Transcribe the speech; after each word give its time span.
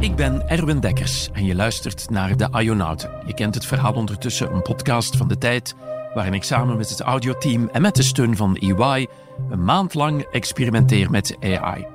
Ik 0.00 0.16
ben 0.16 0.48
Erwin 0.48 0.80
Dekkers 0.80 1.28
en 1.32 1.44
je 1.44 1.54
luistert 1.54 2.10
naar 2.10 2.36
De 2.36 2.48
Ionauten. 2.60 3.10
Je 3.26 3.34
kent 3.34 3.54
het 3.54 3.66
verhaal 3.66 3.92
ondertussen, 3.92 4.52
een 4.52 4.62
podcast 4.62 5.16
van 5.16 5.28
de 5.28 5.38
tijd 5.38 5.74
waarin 6.14 6.34
ik 6.34 6.42
samen 6.42 6.76
met 6.76 6.88
het 6.88 7.00
audioteam 7.00 7.68
en 7.72 7.82
met 7.82 7.94
de 7.94 8.02
steun 8.02 8.36
van 8.36 8.56
EY 8.56 9.06
een 9.50 9.64
maand 9.64 9.94
lang 9.94 10.22
experimenteer 10.22 11.10
met 11.10 11.36
AI. 11.40 11.86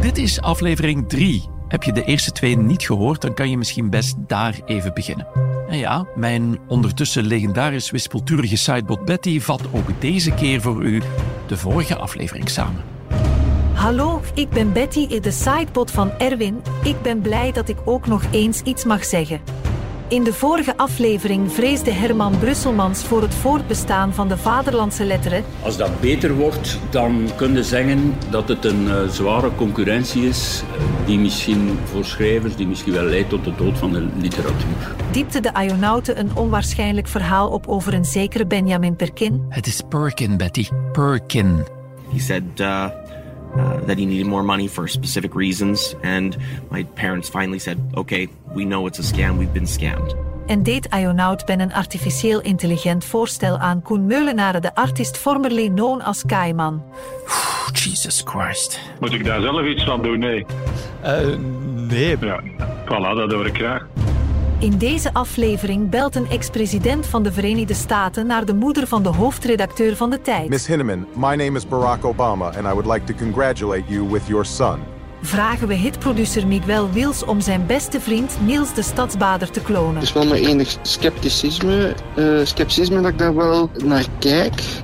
Dit 0.00 0.18
is 0.18 0.40
aflevering 0.40 1.08
3. 1.08 1.48
Heb 1.68 1.82
je 1.82 1.92
de 1.92 2.04
eerste 2.04 2.32
twee 2.32 2.56
niet 2.56 2.82
gehoord, 2.82 3.20
dan 3.20 3.34
kan 3.34 3.50
je 3.50 3.58
misschien 3.58 3.90
best 3.90 4.14
daar 4.26 4.60
even 4.66 4.94
beginnen. 4.94 5.26
En 5.68 5.78
ja, 5.78 6.06
mijn 6.14 6.58
ondertussen 6.66 7.24
legendarisch 7.24 7.90
wispelturige 7.90 8.56
sidebot 8.56 9.04
Betty 9.04 9.40
vat 9.40 9.62
ook 9.72 10.00
deze 10.00 10.30
keer 10.30 10.60
voor 10.60 10.82
u 10.82 11.02
de 11.46 11.56
vorige 11.56 11.96
aflevering 11.96 12.48
samen. 12.48 12.97
Hallo, 13.78 14.20
ik 14.34 14.50
ben 14.50 14.72
Betty, 14.72 15.20
de 15.20 15.30
sidebot 15.30 15.90
van 15.90 16.10
Erwin. 16.10 16.62
Ik 16.82 17.02
ben 17.02 17.20
blij 17.20 17.52
dat 17.52 17.68
ik 17.68 17.76
ook 17.84 18.06
nog 18.06 18.22
eens 18.30 18.62
iets 18.62 18.84
mag 18.84 19.04
zeggen. 19.04 19.40
In 20.08 20.24
de 20.24 20.32
vorige 20.32 20.76
aflevering 20.76 21.52
vreesde 21.52 21.90
Herman 21.90 22.38
Brusselmans 22.38 23.04
voor 23.04 23.22
het 23.22 23.34
voortbestaan 23.34 24.14
van 24.14 24.28
de 24.28 24.36
vaderlandse 24.36 25.04
letteren. 25.04 25.44
Als 25.62 25.76
dat 25.76 26.00
beter 26.00 26.34
wordt, 26.34 26.78
dan 26.90 27.28
kun 27.36 27.52
je 27.52 27.64
zeggen 27.64 28.14
dat 28.30 28.48
het 28.48 28.64
een 28.64 28.84
uh, 28.84 29.08
zware 29.08 29.54
concurrentie 29.54 30.28
is, 30.28 30.62
uh, 30.62 31.06
die 31.06 31.18
misschien 31.18 31.78
voor 31.84 32.04
schrijvers, 32.04 32.56
die 32.56 32.66
misschien 32.66 32.92
wel 32.92 33.04
leidt 33.04 33.28
tot 33.28 33.44
de 33.44 33.54
dood 33.54 33.78
van 33.78 33.92
de 33.92 34.08
literatuur. 34.16 34.94
Diepte 35.10 35.40
de 35.40 35.50
Ionauten 35.62 36.18
een 36.18 36.36
onwaarschijnlijk 36.36 37.08
verhaal 37.08 37.48
op 37.48 37.66
over 37.66 37.94
een 37.94 38.04
zekere 38.04 38.46
Benjamin 38.46 38.96
Perkin? 38.96 39.46
Het 39.48 39.66
is 39.66 39.82
Perkin, 39.88 40.36
Betty. 40.36 40.68
Perkin. 40.92 41.64
He 42.12 42.18
said 42.18 42.42
uh, 42.60 42.86
uh, 43.58 43.86
that 43.86 43.98
he 43.98 44.04
needed 44.04 44.26
more 44.26 44.42
money 44.42 44.68
for 44.68 44.88
specific 44.88 45.34
reasons, 45.34 45.94
and 46.02 46.36
my 46.70 46.84
parents 46.94 47.28
finally 47.28 47.58
said, 47.58 47.78
"Okay, 47.94 48.28
we 48.54 48.64
know 48.64 48.86
it's 48.86 48.98
a 48.98 49.02
scam. 49.02 49.38
We've 49.38 49.52
been 49.52 49.66
scammed." 49.66 50.14
En 50.46 50.62
deed 50.62 50.88
Ionaut 50.94 51.44
Ben 51.46 51.60
een 51.60 51.72
artificieel 51.72 52.40
intelligent 52.40 53.04
voorstel 53.04 53.58
aan 53.58 53.82
Koen 53.82 54.06
Meulenaren, 54.06 54.62
de 54.62 54.74
artist 54.74 55.16
formerly 55.18 55.68
known 55.68 56.00
als 56.00 56.22
Kaiman. 56.26 56.82
Jesus 57.72 58.22
Christ. 58.24 58.80
Moet 59.00 59.12
ik 59.12 59.24
daar 59.24 59.40
zelf 59.40 59.66
iets 59.66 59.84
van 59.84 60.02
doen? 60.02 60.18
Nee. 60.18 60.46
Uh, 61.04 61.36
nee. 61.88 62.16
Ja, 62.20 62.40
voilà, 62.84 63.16
dat 63.16 63.32
hoor 63.32 63.46
ik 63.46 63.56
graag. 63.56 63.86
In 64.60 64.78
deze 64.78 65.12
aflevering 65.12 65.90
belt 65.90 66.14
een 66.16 66.28
ex-president 66.28 67.06
van 67.06 67.22
de 67.22 67.32
Verenigde 67.32 67.74
Staten 67.74 68.26
naar 68.26 68.44
de 68.44 68.54
moeder 68.54 68.86
van 68.86 69.02
de 69.02 69.08
hoofdredacteur 69.08 69.96
van 69.96 70.10
de 70.10 70.20
tijd. 70.20 70.48
Miss 70.48 70.66
Hinneman, 70.66 71.06
my 71.14 71.34
name 71.34 71.52
is 71.56 71.68
Barack 71.68 72.04
Obama 72.04 72.44
and 72.44 72.56
I 72.56 72.72
would 72.72 72.86
like 72.86 73.04
to 73.04 73.24
congratulate 73.24 73.82
you 73.86 74.10
with 74.10 74.26
your 74.26 74.44
son. 74.44 74.78
Vragen 75.22 75.68
we 75.68 75.74
hitproducer 75.74 76.46
Miguel 76.46 76.90
Wils 76.92 77.24
om 77.24 77.40
zijn 77.40 77.66
beste 77.66 78.00
vriend 78.00 78.36
Niels 78.44 78.74
de 78.74 78.82
Stadsbader 78.82 79.50
te 79.50 79.60
klonen. 79.60 79.94
Het 79.94 80.02
is 80.02 80.12
wel 80.12 80.26
met 80.26 80.38
enig 80.38 80.76
scepticisme, 80.82 81.94
uh, 82.16 82.40
scepticisme 82.44 83.00
dat 83.00 83.10
ik 83.10 83.18
daar 83.18 83.34
wel 83.34 83.70
naar 83.84 84.06
kijk. 84.18 84.82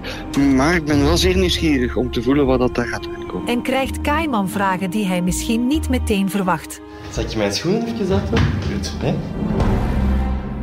Maar 0.54 0.74
ik 0.74 0.84
ben 0.84 1.02
wel 1.02 1.16
zeer 1.16 1.36
nieuwsgierig 1.36 1.96
om 1.96 2.10
te 2.10 2.22
voelen 2.22 2.46
wat 2.46 2.58
dat 2.58 2.74
daar 2.74 2.86
gaat 2.86 3.08
uitkomen. 3.18 3.48
En 3.48 3.62
krijgt 3.62 4.00
Kaiman 4.00 4.48
vragen 4.48 4.90
die 4.90 5.06
hij 5.06 5.22
misschien 5.22 5.66
niet 5.66 5.88
meteen 5.88 6.30
verwacht. 6.30 6.80
Zal 7.14 7.28
je 7.28 7.36
mijn 7.36 7.52
schoenen 7.52 7.86
even 7.86 8.06
zetten? 8.06 8.38
Goed. 8.72 8.92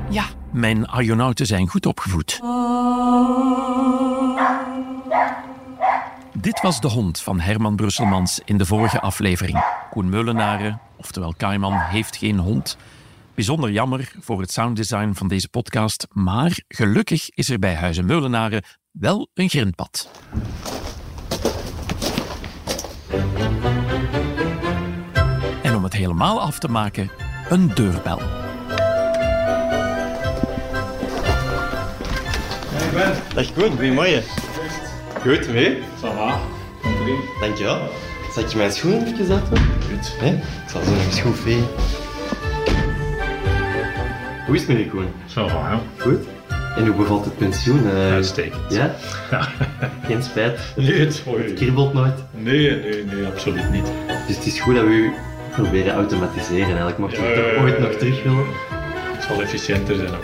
Ja, 0.09 0.25
mijn 0.51 0.87
Ionauten 0.99 1.45
zijn 1.45 1.67
goed 1.67 1.85
opgevoed. 1.85 2.39
Dit 6.33 6.61
was 6.61 6.81
de 6.81 6.87
hond 6.87 7.21
van 7.21 7.39
Herman 7.39 7.75
Brusselmans 7.75 8.39
in 8.45 8.57
de 8.57 8.65
vorige 8.65 8.99
aflevering. 8.99 9.63
Koen 9.89 10.09
Meulenaren, 10.09 10.81
oftewel 10.97 11.33
Kaiman, 11.37 11.77
heeft 11.77 12.15
geen 12.15 12.37
hond. 12.37 12.77
Bijzonder 13.35 13.71
jammer 13.71 14.11
voor 14.19 14.41
het 14.41 14.51
sounddesign 14.51 15.13
van 15.13 15.27
deze 15.27 15.49
podcast, 15.49 16.07
maar 16.09 16.59
gelukkig 16.67 17.29
is 17.29 17.49
er 17.49 17.59
bij 17.59 17.75
Huizen 17.75 18.05
Meulenaren 18.05 18.63
wel 18.91 19.29
een 19.33 19.49
grindpad. 19.49 20.09
Helemaal 26.01 26.41
af 26.41 26.59
te 26.59 26.67
maken, 26.67 27.11
een 27.49 27.71
deurbel. 27.73 28.21
Dag 33.33 33.53
Koen, 33.53 33.69
goedemorgen. 33.69 34.23
Goed, 35.21 35.49
mee? 35.53 35.77
Ça 35.77 36.15
va. 36.17 36.39
Dankjewel. 37.41 37.79
Zal 38.33 38.43
ik 38.43 38.49
je 38.49 38.57
mijn 38.57 38.71
schoenen 38.71 39.05
even 39.05 39.25
zetten? 39.25 39.57
Goed. 39.57 40.15
Hè? 40.19 40.33
Ik 40.33 40.69
zal 40.69 40.81
zo 40.83 40.91
nog 40.91 41.05
eens 41.05 41.19
goed 41.21 41.39
vee. 41.39 41.63
Hoe 44.45 44.55
is 44.55 44.61
het 44.61 44.69
met 44.69 44.77
je 44.77 44.89
Koen? 44.89 45.07
Ça 45.27 45.33
va, 45.33 45.69
ja. 45.69 45.79
Goed? 45.97 46.25
En 46.77 46.85
hoe 46.87 46.95
bevalt 46.95 47.25
het 47.25 47.37
pensioen? 47.37 47.83
Uh, 47.85 48.11
Uitstekend. 48.11 48.61
Ja? 48.73 48.95
Geen 50.07 50.23
spijt? 50.23 50.59
Nee, 50.75 50.99
het 50.99 51.23
Het 51.25 51.53
kriebelt 51.53 51.93
nooit? 51.93 52.23
Nee, 52.31 52.71
nee, 52.79 53.03
nee, 53.05 53.25
absoluut 53.25 53.71
niet. 53.71 53.85
Dus 54.27 54.35
het 54.35 54.45
is 54.45 54.59
goed 54.59 54.75
dat 54.75 54.83
we 54.83 54.89
u 54.89 55.13
proberen 55.51 55.93
automatiseren 55.93 56.65
eigenlijk. 56.65 56.97
Mocht 56.97 57.15
je 57.15 57.21
het 57.21 57.55
toch 57.55 57.63
ooit 57.63 57.79
nog 57.79 57.91
terug 57.91 58.23
willen? 58.23 58.45
Het 59.13 59.23
zal 59.23 59.41
efficiënter 59.41 59.95
zijn 59.95 60.09
ook. 60.09 60.23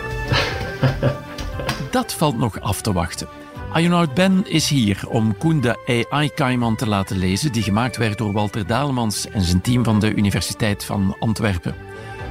Dat 1.90 2.14
valt 2.14 2.38
nog 2.38 2.60
af 2.60 2.80
te 2.80 2.92
wachten. 2.92 3.28
Ionaut 3.74 4.14
Ben 4.14 4.44
is 4.46 4.68
hier 4.68 5.00
om 5.08 5.36
Koen 5.38 5.60
de 5.60 6.04
AI-Kaiman 6.10 6.76
te 6.76 6.86
laten 6.86 7.18
lezen, 7.18 7.52
die 7.52 7.62
gemaakt 7.62 7.96
werd 7.96 8.18
door 8.18 8.32
Walter 8.32 8.66
Dalemans 8.66 9.28
en 9.28 9.42
zijn 9.42 9.60
team 9.60 9.84
van 9.84 10.00
de 10.00 10.14
Universiteit 10.14 10.84
van 10.84 11.16
Antwerpen. 11.18 11.74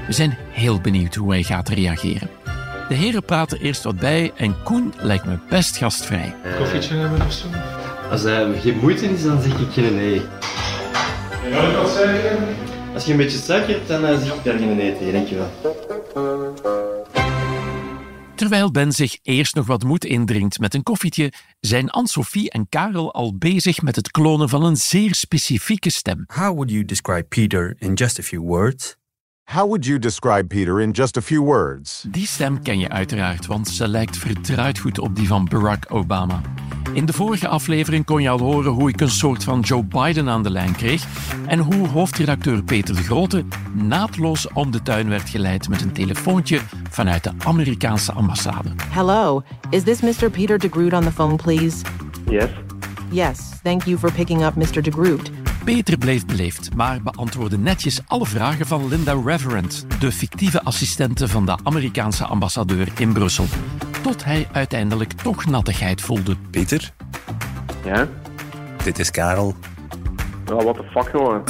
We 0.07 0.13
zijn 0.13 0.37
heel 0.51 0.81
benieuwd 0.81 1.15
hoe 1.15 1.31
hij 1.31 1.43
gaat 1.43 1.69
reageren. 1.69 2.29
De 2.89 2.95
heren 2.95 3.23
praten 3.23 3.59
eerst 3.59 3.83
wat 3.83 3.99
bij 3.99 4.31
en 4.35 4.55
Koen 4.63 4.93
lijkt 4.97 5.25
me 5.25 5.37
best 5.49 5.77
gastvrij. 5.77 6.35
Koffietje 6.57 6.95
hebben 6.95 7.25
of 7.25 7.31
zo? 7.31 7.47
Als 8.11 8.23
hij 8.23 8.59
geen 8.59 8.77
moeite 8.81 9.05
is, 9.05 9.23
dan 9.23 9.41
zeg 9.41 9.59
ik 9.59 9.71
geen 9.71 9.95
nee. 9.95 10.21
Ja, 11.49 11.71
wat 11.71 11.89
zeggen? 11.89 12.66
Als 12.97 13.05
je 13.05 13.11
een 13.11 13.17
beetje 13.17 13.37
suiker 13.37 13.73
hebt, 13.73 13.87
dan 13.87 14.03
uh, 14.03 14.19
zeg 14.19 14.35
ik 14.35 14.43
daar 14.43 14.57
geen 14.57 14.75
nee 14.75 14.97
tegen. 14.97 15.13
Dankjewel. 15.13 15.49
Terwijl 18.35 18.71
Ben 18.71 18.91
zich 18.91 19.17
eerst 19.21 19.55
nog 19.55 19.65
wat 19.65 19.83
moed 19.83 20.05
indringt 20.05 20.59
met 20.59 20.73
een 20.73 20.83
koffietje, 20.83 21.31
zijn 21.59 21.89
Anne-Sophie 21.89 22.49
en 22.49 22.69
Karel 22.69 23.13
al 23.13 23.37
bezig 23.37 23.81
met 23.81 23.95
het 23.95 24.11
klonen 24.11 24.49
van 24.49 24.63
een 24.63 24.75
zeer 24.75 25.15
specifieke 25.15 25.91
stem. 25.91 26.23
How 26.27 26.53
would 26.53 26.71
you 26.71 26.85
describe 26.85 27.23
Peter 27.23 27.75
in 27.79 27.93
just 27.93 28.19
a 28.19 28.23
few 28.23 28.41
words? 28.41 28.95
How 29.43 29.65
would 29.65 29.85
you 29.85 29.99
describe 29.99 30.45
Peter 30.47 30.81
in 30.81 30.91
just 30.91 31.17
a 31.17 31.21
few 31.21 31.43
words? 31.43 32.05
Die 32.07 32.27
stem 32.27 32.61
ken 32.61 32.79
je 32.79 32.89
uiteraard, 32.89 33.45
want 33.45 33.67
ze 33.67 33.87
lijkt 33.87 34.17
verdraaid 34.17 34.79
goed 34.79 34.99
op 34.99 35.15
die 35.15 35.27
van 35.27 35.45
Barack 35.45 35.85
Obama. 35.87 36.41
In 36.97 37.05
de 37.05 37.13
vorige 37.13 37.47
aflevering 37.47 38.05
kon 38.05 38.21
je 38.21 38.29
al 38.29 38.39
horen 38.39 38.71
hoe 38.71 38.89
ik 38.89 39.01
een 39.01 39.09
soort 39.09 39.43
van 39.43 39.59
Joe 39.59 39.83
Biden 39.83 40.29
aan 40.29 40.43
de 40.43 40.49
lijn 40.49 40.75
kreeg 40.75 41.05
en 41.45 41.59
hoe 41.59 41.87
hoofdredacteur 41.87 42.63
Peter 42.63 42.95
de 42.95 43.03
Grote 43.03 43.43
naadloos 43.73 44.47
om 44.53 44.71
de 44.71 44.81
tuin 44.81 45.09
werd 45.09 45.29
geleid 45.29 45.69
met 45.69 45.81
een 45.81 45.91
telefoontje 45.91 46.59
vanuit 46.89 47.23
de 47.23 47.31
Amerikaanse 47.45 48.11
ambassade. 48.11 48.69
Hello, 48.89 49.43
is 49.69 49.83
this 49.83 50.01
Mr. 50.01 50.29
Peter 50.29 50.59
de 50.59 50.69
Groot 50.69 50.93
on 50.93 51.01
the 51.01 51.11
phone, 51.11 51.35
please? 51.35 51.85
Yes. 52.29 52.49
Yes, 53.11 53.39
thank 53.63 53.83
you 53.83 53.97
for 53.97 54.11
picking 54.11 54.43
up 54.43 54.55
Mr. 54.55 54.81
de 54.81 54.91
Groot. 54.91 55.31
Peter 55.73 55.97
bleef 55.97 56.25
beleefd, 56.25 56.75
maar 56.75 57.01
beantwoordde 57.01 57.57
netjes 57.57 58.01
alle 58.07 58.25
vragen 58.25 58.65
van 58.65 58.87
Linda 58.87 59.21
Reverend, 59.25 59.85
de 59.99 60.11
fictieve 60.11 60.63
assistente 60.63 61.27
van 61.27 61.45
de 61.45 61.57
Amerikaanse 61.63 62.25
ambassadeur 62.25 62.87
in 62.97 63.13
Brussel. 63.13 63.45
Tot 64.01 64.23
hij 64.23 64.47
uiteindelijk 64.51 65.11
toch 65.11 65.45
nattigheid 65.45 66.01
voelde. 66.01 66.35
Peter, 66.51 66.93
Ja? 67.85 68.07
dit 68.83 68.99
is 68.99 69.11
Karel. 69.11 69.55
Ja, 70.45 70.55
what 70.55 70.75
the 70.75 70.83
fuck, 70.83 71.09
jongen. 71.13 71.43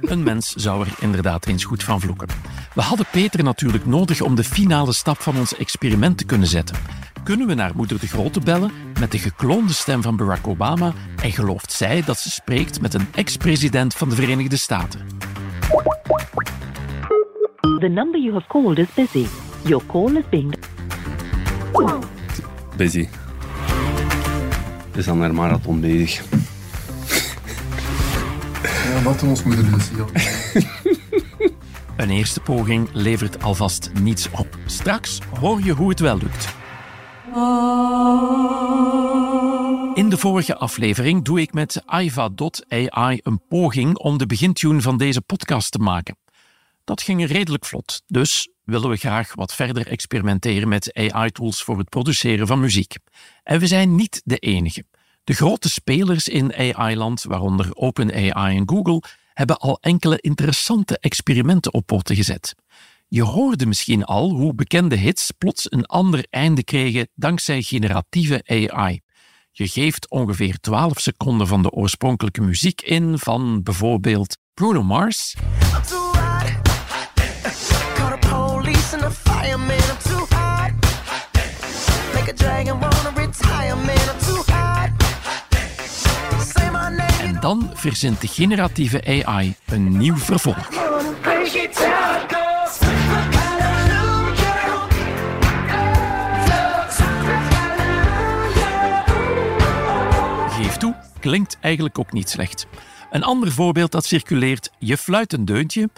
Een 0.12 0.22
mens 0.22 0.52
zou 0.54 0.86
er 0.86 0.92
inderdaad 1.00 1.46
eens 1.46 1.64
goed 1.64 1.82
van 1.82 2.00
vloeken. 2.00 2.28
We 2.74 2.80
hadden 2.80 3.06
Peter 3.10 3.44
natuurlijk 3.44 3.86
nodig 3.86 4.20
om 4.20 4.34
de 4.34 4.44
finale 4.44 4.92
stap 4.92 5.20
van 5.20 5.36
ons 5.38 5.56
experiment 5.56 6.18
te 6.18 6.24
kunnen 6.24 6.48
zetten. 6.48 6.76
Kunnen 7.22 7.46
we 7.46 7.54
naar 7.54 7.72
moeder 7.74 8.00
de 8.00 8.06
Grote 8.06 8.40
bellen 8.40 8.70
met 9.00 9.10
de 9.10 9.18
gekloonde 9.18 9.72
stem 9.72 10.02
van 10.02 10.16
Barack 10.16 10.46
Obama 10.46 10.92
en 11.22 11.32
gelooft 11.32 11.72
zij 11.72 12.02
dat 12.02 12.18
ze 12.18 12.30
spreekt 12.30 12.80
met 12.80 12.94
een 12.94 13.06
ex-president 13.14 13.94
van 13.94 14.08
de 14.08 14.14
Verenigde 14.14 14.56
Staten? 14.56 15.00
The 17.78 17.88
number 17.88 18.20
you 18.20 18.32
have 18.32 18.46
called 18.46 18.78
is 18.78 18.86
busy. 18.94 19.26
Your 19.62 19.86
call 19.86 20.16
is 20.16 20.24
being. 20.30 20.54
Busy. 22.76 23.08
Is 24.94 25.08
aan 25.08 25.20
haar 25.20 25.34
marathon 25.34 25.80
bezig. 25.80 26.24
Ja, 28.62 29.02
laten 29.04 29.20
we 29.20 29.26
ons 29.26 29.42
moeder 29.42 29.70
dus 29.70 29.88
hier. 29.88 30.04
Een 31.96 32.10
eerste 32.10 32.40
poging 32.40 32.88
levert 32.92 33.42
alvast 33.42 33.90
niets 34.00 34.28
op. 34.30 34.58
Straks 34.66 35.18
hoor 35.40 35.60
je 35.62 35.72
hoe 35.72 35.88
het 35.88 36.00
wel 36.00 36.18
lukt. 36.18 36.58
In 39.94 40.08
de 40.08 40.16
vorige 40.16 40.56
aflevering 40.56 41.24
doe 41.24 41.40
ik 41.40 41.52
met 41.52 41.82
Aiva.ai 41.86 43.20
een 43.22 43.40
poging 43.48 43.96
om 43.96 44.18
de 44.18 44.26
begintune 44.26 44.80
van 44.80 44.96
deze 44.96 45.20
podcast 45.20 45.72
te 45.72 45.78
maken. 45.78 46.16
Dat 46.84 47.02
ging 47.02 47.26
redelijk 47.26 47.64
vlot, 47.64 48.02
dus 48.06 48.48
willen 48.64 48.90
we 48.90 48.96
graag 48.96 49.34
wat 49.34 49.54
verder 49.54 49.86
experimenteren 49.86 50.68
met 50.68 50.94
AI-tools 50.94 51.62
voor 51.62 51.78
het 51.78 51.88
produceren 51.88 52.46
van 52.46 52.60
muziek. 52.60 52.94
En 53.42 53.60
we 53.60 53.66
zijn 53.66 53.94
niet 53.94 54.20
de 54.24 54.36
enige. 54.36 54.84
De 55.24 55.34
grote 55.34 55.68
spelers 55.68 56.28
in 56.28 56.54
AI-land, 56.54 57.22
waaronder 57.22 57.70
OpenAI 57.74 58.56
en 58.56 58.68
Google, 58.68 59.02
hebben 59.34 59.56
al 59.56 59.78
enkele 59.80 60.20
interessante 60.20 60.98
experimenten 60.98 61.74
op 61.74 61.86
poten 61.86 62.16
gezet. 62.16 62.54
Je 63.12 63.22
hoorde 63.22 63.66
misschien 63.66 64.04
al 64.04 64.30
hoe 64.30 64.54
bekende 64.54 64.96
hits 64.96 65.30
plots 65.38 65.72
een 65.72 65.86
ander 65.86 66.26
einde 66.30 66.64
kregen 66.64 67.08
dankzij 67.14 67.62
generatieve 67.62 68.42
AI. 68.44 69.00
Je 69.50 69.68
geeft 69.68 70.10
ongeveer 70.10 70.58
12 70.60 71.00
seconden 71.00 71.46
van 71.46 71.62
de 71.62 71.70
oorspronkelijke 71.70 72.40
muziek 72.40 72.80
in 72.80 73.18
van 73.18 73.62
bijvoorbeeld 73.62 74.36
Bruno 74.54 74.82
Mars. 74.82 75.36
En 87.20 87.40
dan 87.40 87.70
verzint 87.74 88.20
de 88.20 88.26
generatieve 88.26 89.24
AI 89.24 89.54
een 89.66 89.96
nieuw 89.96 90.16
vervolg. 90.16 90.89
Klinkt 101.20 101.58
eigenlijk 101.60 101.98
ook 101.98 102.12
niet 102.12 102.28
slecht. 102.28 102.66
Een 103.10 103.22
ander 103.22 103.52
voorbeeld 103.52 103.92
dat 103.92 104.04
circuleert, 104.04 104.70
je 104.78 104.96
fluit 104.96 105.32
een 105.32 105.44
deuntje. 105.44 105.88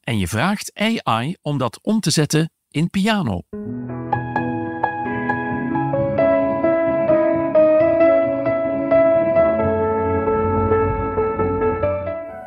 En 0.00 0.18
je 0.18 0.28
vraagt 0.28 0.70
AI 0.74 1.36
om 1.42 1.58
dat 1.58 1.78
om 1.82 2.00
te 2.00 2.10
zetten 2.10 2.50
in 2.70 2.90
piano. 2.90 3.40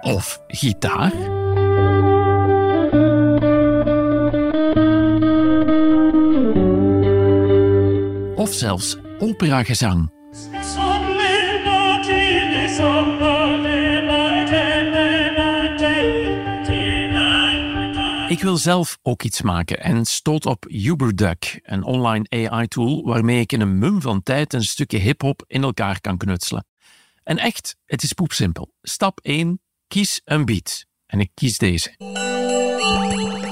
Of 0.01 0.41
gitaar. 0.47 1.36
Of 8.47 8.53
zelfs 8.53 8.97
operagezang. 9.19 10.11
Ik 18.29 18.41
wil 18.41 18.57
zelf 18.57 18.97
ook 19.01 19.23
iets 19.23 19.41
maken 19.41 19.79
en 19.79 20.05
stoot 20.05 20.45
op 20.45 20.65
Uberduck, 20.69 21.59
een 21.63 21.83
online 21.83 22.25
AI-tool 22.29 23.03
waarmee 23.05 23.39
ik 23.39 23.51
in 23.51 23.61
een 23.61 23.77
mum 23.79 24.01
van 24.01 24.23
tijd 24.23 24.53
een 24.53 24.63
stukje 24.63 24.97
hip-hop 24.97 25.43
in 25.47 25.63
elkaar 25.63 26.01
kan 26.01 26.17
knutselen. 26.17 26.65
En 27.23 27.37
echt, 27.37 27.75
het 27.85 28.03
is 28.03 28.13
poepsimpel. 28.13 28.71
Stap 28.81 29.19
1, 29.21 29.61
kies 29.87 30.21
een 30.23 30.45
beat. 30.45 30.85
En 31.05 31.19
ik 31.19 31.31
kies 31.33 31.57
deze. 31.57 31.95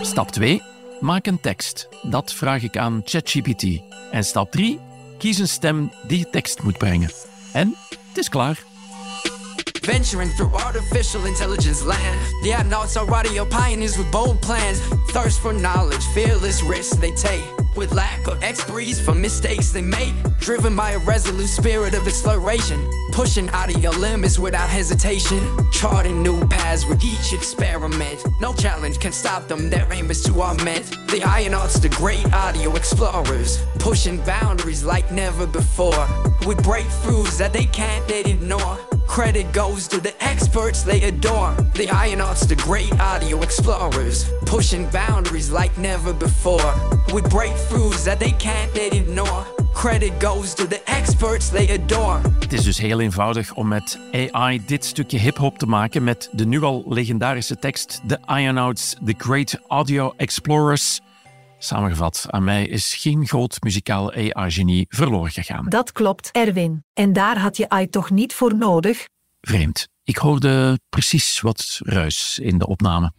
Stap 0.01 0.31
2, 0.31 0.61
maak 0.99 1.25
een 1.25 1.39
tekst. 1.39 1.87
Dat 2.01 2.33
vraag 2.33 2.63
ik 2.63 2.77
aan 2.77 3.01
ChatGPT. 3.05 3.81
En 4.11 4.23
stap 4.23 4.51
3, 4.51 4.79
kies 5.17 5.37
een 5.37 5.47
stem 5.47 5.91
die 6.07 6.29
tekst 6.29 6.63
moet 6.63 6.77
brengen. 6.77 7.09
En 7.53 7.75
het 8.07 8.17
is 8.17 8.29
klaar. 8.29 8.63
Venturing 9.81 10.35
through 10.35 10.65
artificial 10.65 11.25
intelligence 11.25 11.85
land. 11.85 12.19
The 12.41 12.55
adnauts 12.55 12.97
are 12.97 13.05
radio 13.05 13.45
pioneers 13.45 13.97
with 13.97 14.11
bold 14.11 14.39
plans. 14.39 14.79
Thirst 15.11 15.39
for 15.39 15.53
knowledge, 15.53 16.03
fearless 16.13 16.63
risks 16.63 16.99
they 16.99 17.11
take. 17.11 17.54
With 17.75 17.93
lack 17.93 18.25
of 18.27 18.41
expertise 18.41 18.99
for 18.99 19.13
mistakes 19.13 19.71
they 19.71 19.81
make. 19.81 20.13
Driven 20.39 20.75
by 20.75 20.91
a 20.91 20.99
resolute 20.99 21.47
spirit 21.47 21.93
of 21.93 22.07
exploration. 22.07 22.79
Pushing 23.11 23.49
out 23.49 23.73
of 23.73 23.83
your 23.83 23.91
limits 23.93 24.39
without 24.39 24.69
hesitation. 24.69 25.41
Charting 25.71 26.23
new 26.23 26.47
paths 26.47 26.85
with 26.85 27.03
each 27.03 27.33
experiment. 27.33 28.23
No 28.39 28.53
challenge 28.53 28.99
can 28.99 29.11
stop 29.11 29.47
them, 29.47 29.69
their 29.69 29.87
aim 29.91 30.09
is 30.09 30.23
to 30.23 30.41
augment. 30.41 30.89
The 31.07 31.19
Ionauts, 31.19 31.81
the 31.81 31.89
great 31.89 32.25
audio 32.33 32.73
explorers. 32.75 33.61
Pushing 33.79 34.17
boundaries 34.23 34.83
like 34.83 35.11
never 35.11 35.45
before. 35.45 36.07
With 36.47 36.59
breakthroughs 36.63 37.37
that 37.39 37.51
they 37.51 37.65
can't 37.65 38.09
ignore. 38.09 38.44
Credit 39.15 39.49
goes 39.53 39.87
to 39.87 40.01
the 40.01 40.13
experts 40.19 40.83
they 40.83 41.01
adore. 41.03 41.55
The 41.73 41.87
Ionauts, 41.87 42.47
the 42.47 42.55
great 42.55 42.91
audio 42.99 43.41
explorers. 43.41 44.25
Pushing 44.45 44.89
boundaries 44.91 45.49
like 45.49 45.77
never 45.77 46.13
before. 46.13 46.73
With 47.13 47.29
breakthroughs 47.29 48.03
that 48.03 48.19
they 48.19 48.31
can't 48.31 48.77
ignore. 48.77 49.45
Credit 49.73 50.19
goes 50.19 50.53
to 50.53 50.67
the 50.67 50.81
experts 50.85 51.49
they 51.49 51.67
adore. 51.73 52.19
Het 52.39 52.53
is 52.53 52.63
dus 52.63 52.77
heel 52.77 52.99
eenvoudig 52.99 53.53
om 53.53 53.67
met 53.67 53.99
AI 54.11 54.61
dit 54.65 54.85
stukje 54.85 55.17
hip-hop 55.17 55.57
te 55.57 55.65
maken 55.65 56.03
met 56.03 56.29
de 56.31 56.45
nu 56.45 56.61
al 56.61 56.83
legendarische 56.87 57.59
tekst 57.59 58.01
The 58.07 58.19
Ionauts, 58.27 58.95
The 59.05 59.13
Great 59.17 59.59
Audio 59.67 60.13
Explorers. 60.17 61.01
Samengevat, 61.57 62.25
aan 62.29 62.43
mij 62.43 62.65
is 62.65 62.93
geen 62.93 63.27
groot 63.27 63.57
muzikaal 63.63 64.13
AI-genie 64.13 64.85
verloren 64.89 65.31
gegaan. 65.31 65.65
Dat 65.69 65.91
klopt, 65.91 66.29
Erwin. 66.31 66.83
En 66.93 67.13
daar 67.13 67.39
had 67.39 67.57
je 67.57 67.69
AI 67.69 67.89
toch 67.89 68.09
niet 68.09 68.33
voor 68.33 68.55
nodig? 68.55 69.05
Vreemd. 69.41 69.87
Ik 70.05 70.17
hoorde 70.17 70.79
precies 70.89 71.41
wat 71.41 71.79
ruis 71.83 72.39
in 72.39 72.57
de 72.57 72.67
opname. 72.67 73.11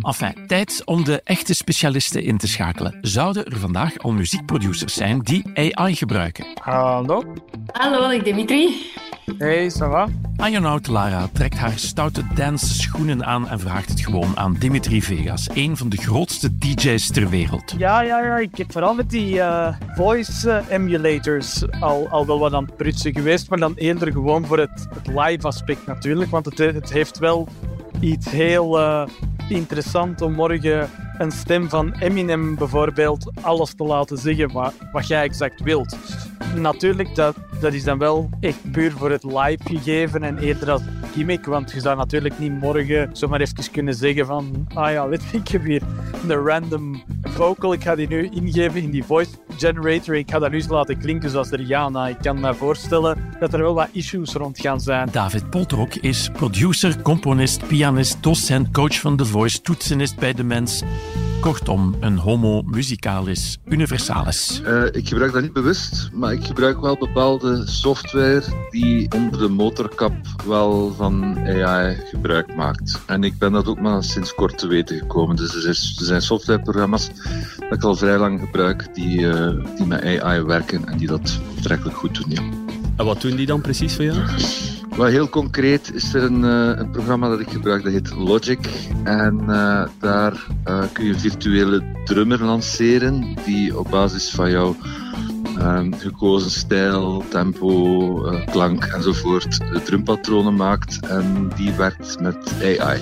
Enfin, 0.00 0.46
tijd 0.46 0.82
om 0.84 1.04
de 1.04 1.20
echte 1.24 1.54
specialisten 1.54 2.22
in 2.22 2.38
te 2.38 2.46
schakelen. 2.46 2.98
Zouden 3.00 3.44
er 3.44 3.58
vandaag 3.58 3.98
al 3.98 4.12
muziekproducers 4.12 4.94
zijn 4.94 5.20
die 5.20 5.74
AI 5.74 5.94
gebruiken? 5.94 6.46
Hallo? 6.60 7.22
Hallo, 7.66 8.10
ik 8.10 8.24
Dimitri. 8.24 8.90
Hey, 9.38 9.70
ça 9.70 9.88
va? 9.88 10.08
Ionaut 10.48 10.86
Lara 10.86 11.28
trekt 11.32 11.58
haar 11.58 11.78
stoute 11.78 12.22
dance 12.34 12.74
schoenen 12.74 13.24
aan 13.24 13.48
en 13.48 13.60
vraagt 13.60 13.88
het 13.88 14.00
gewoon 14.00 14.36
aan 14.36 14.56
Dimitri 14.58 15.02
Vegas, 15.02 15.48
een 15.54 15.76
van 15.76 15.88
de 15.88 15.96
grootste 15.96 16.58
DJ's 16.58 17.10
ter 17.10 17.28
wereld. 17.28 17.74
Ja, 17.78 18.00
ja, 18.02 18.24
ja. 18.24 18.38
Ik 18.38 18.56
heb 18.56 18.72
vooral 18.72 18.94
met 18.94 19.10
die 19.10 19.34
uh, 19.34 19.74
voice 19.94 20.48
uh, 20.48 20.74
emulators 20.74 21.70
al, 21.80 22.08
al 22.08 22.26
wel 22.26 22.38
wat 22.38 22.52
aan 22.52 22.64
het 22.64 22.76
prutsen 22.76 23.12
geweest, 23.12 23.50
maar 23.50 23.58
dan 23.58 23.74
eerder 23.74 24.12
gewoon 24.12 24.46
voor 24.46 24.58
het, 24.58 24.86
het 24.94 25.06
live 25.06 25.46
aspect 25.46 25.86
natuurlijk, 25.94 26.30
want 26.30 26.58
het, 26.58 26.90
heeft 26.90 27.18
wel 27.18 27.48
iets 28.00 28.30
heel 28.30 28.80
uh, 28.80 29.06
interessant 29.48 30.22
om 30.22 30.32
morgen 30.32 30.90
een 31.18 31.30
stem 31.30 31.68
van 31.68 31.94
Eminem 31.98 32.54
bijvoorbeeld 32.54 33.30
alles 33.40 33.74
te 33.74 33.84
laten 33.84 34.18
zeggen 34.18 34.52
wat, 34.52 34.74
wat 34.92 35.06
jij 35.06 35.22
exact 35.22 35.60
wilt. 35.60 35.96
Natuurlijk, 36.56 37.14
dat, 37.14 37.36
dat 37.60 37.72
is 37.72 37.84
dan 37.84 37.98
wel 37.98 38.30
echt 38.40 38.72
puur 38.72 38.92
voor 38.92 39.10
het 39.10 39.24
live 39.24 39.58
gegeven 39.64 40.22
en 40.22 40.38
eerder 40.38 40.70
als 40.70 40.82
want 41.44 41.70
je 41.72 41.80
zou 41.80 41.96
natuurlijk 41.96 42.38
niet 42.38 42.60
morgen 42.60 43.10
zomaar 43.12 43.40
even 43.40 43.70
kunnen 43.70 43.94
zeggen 43.94 44.26
van 44.26 44.66
ah 44.74 44.90
ja, 44.90 45.08
weet 45.08 45.22
ik 45.32 45.48
heb 45.48 45.64
hier 45.64 45.82
een 46.28 46.46
random 46.46 47.02
vocal, 47.22 47.72
ik 47.72 47.82
ga 47.82 47.94
die 47.94 48.08
nu 48.08 48.28
ingeven 48.32 48.82
in 48.82 48.90
die 48.90 49.04
voice 49.04 49.30
generator 49.56 50.14
en 50.14 50.20
ik 50.20 50.30
ga 50.30 50.38
dat 50.38 50.50
nu 50.50 50.56
eens 50.56 50.68
laten 50.68 50.98
klinken 50.98 51.30
zoals 51.30 51.50
Rihanna. 51.50 52.08
Ik 52.08 52.18
kan 52.22 52.40
me 52.40 52.54
voorstellen 52.54 53.18
dat 53.40 53.52
er 53.52 53.60
wel 53.60 53.74
wat 53.74 53.88
issues 53.92 54.32
rond 54.32 54.60
gaan 54.60 54.80
zijn. 54.80 55.08
David 55.12 55.50
Poltrok 55.50 55.94
is 55.94 56.30
producer, 56.32 57.02
componist, 57.02 57.66
pianist, 57.66 58.22
docent, 58.22 58.70
coach 58.70 59.00
van 59.00 59.16
The 59.16 59.24
Voice, 59.24 59.60
toetsenist 59.60 60.18
bij 60.18 60.32
De 60.32 60.44
Mens. 60.44 60.82
Kortom, 61.42 61.96
een 62.00 62.18
homo 62.18 62.62
musicalis 62.62 63.58
universalis. 63.64 64.62
Uh, 64.66 64.84
ik 64.84 65.08
gebruik 65.08 65.32
dat 65.32 65.42
niet 65.42 65.52
bewust, 65.52 66.10
maar 66.12 66.32
ik 66.32 66.44
gebruik 66.44 66.80
wel 66.80 66.96
bepaalde 66.96 67.66
software 67.66 68.42
die 68.70 69.12
onder 69.14 69.38
de 69.38 69.48
motorkap 69.48 70.12
wel 70.46 70.94
van 70.96 71.38
AI 71.38 71.96
gebruik 72.10 72.54
maakt. 72.54 73.00
En 73.06 73.24
ik 73.24 73.38
ben 73.38 73.52
dat 73.52 73.66
ook 73.66 73.80
maar 73.80 74.04
sinds 74.04 74.34
kort 74.34 74.58
te 74.58 74.66
weten 74.66 74.98
gekomen. 74.98 75.36
Dus 75.36 75.64
er 75.64 75.74
zijn 76.04 76.22
softwareprogramma's 76.22 77.10
dat 77.58 77.72
ik 77.72 77.82
al 77.82 77.96
vrij 77.96 78.18
lang 78.18 78.40
gebruik 78.40 78.94
die, 78.94 79.18
uh, 79.18 79.76
die 79.76 79.86
met 79.86 80.02
AI 80.02 80.42
werken 80.42 80.86
en 80.86 80.98
die 80.98 81.08
dat 81.08 81.40
betrekkelijk 81.54 81.96
goed 81.96 82.14
doen. 82.14 82.30
Ja. 82.30 82.42
En 82.96 83.04
wat 83.04 83.20
doen 83.20 83.36
die 83.36 83.46
dan 83.46 83.60
precies 83.60 83.94
voor 83.94 84.04
jou? 84.04 84.18
Maar 84.96 85.10
heel 85.10 85.28
concreet 85.28 85.94
is 85.94 86.14
er 86.14 86.22
een, 86.22 86.42
uh, 86.44 86.78
een, 86.78 86.90
programma 86.90 87.28
dat 87.28 87.40
ik 87.40 87.48
gebruik, 87.48 87.82
dat 87.82 87.92
heet 87.92 88.14
Logic. 88.14 88.68
En 89.04 89.40
uh, 89.48 89.86
daar 89.98 90.46
uh, 90.68 90.84
kun 90.92 91.04
je 91.04 91.12
een 91.12 91.20
virtuele 91.20 92.00
drummer 92.04 92.44
lanceren 92.44 93.36
die 93.44 93.78
op 93.78 93.90
basis 93.90 94.30
van 94.30 94.50
jouw 94.50 94.76
um, 95.58 95.94
gekozen 95.94 96.50
stijl, 96.50 97.24
tempo, 97.28 98.14
klank 98.50 98.84
enzovoort 98.84 99.84
drumpatronen 99.84 100.54
maakt. 100.54 101.06
En 101.06 101.50
die 101.56 101.72
werkt 101.72 102.20
met 102.20 102.52
AI. 102.62 103.00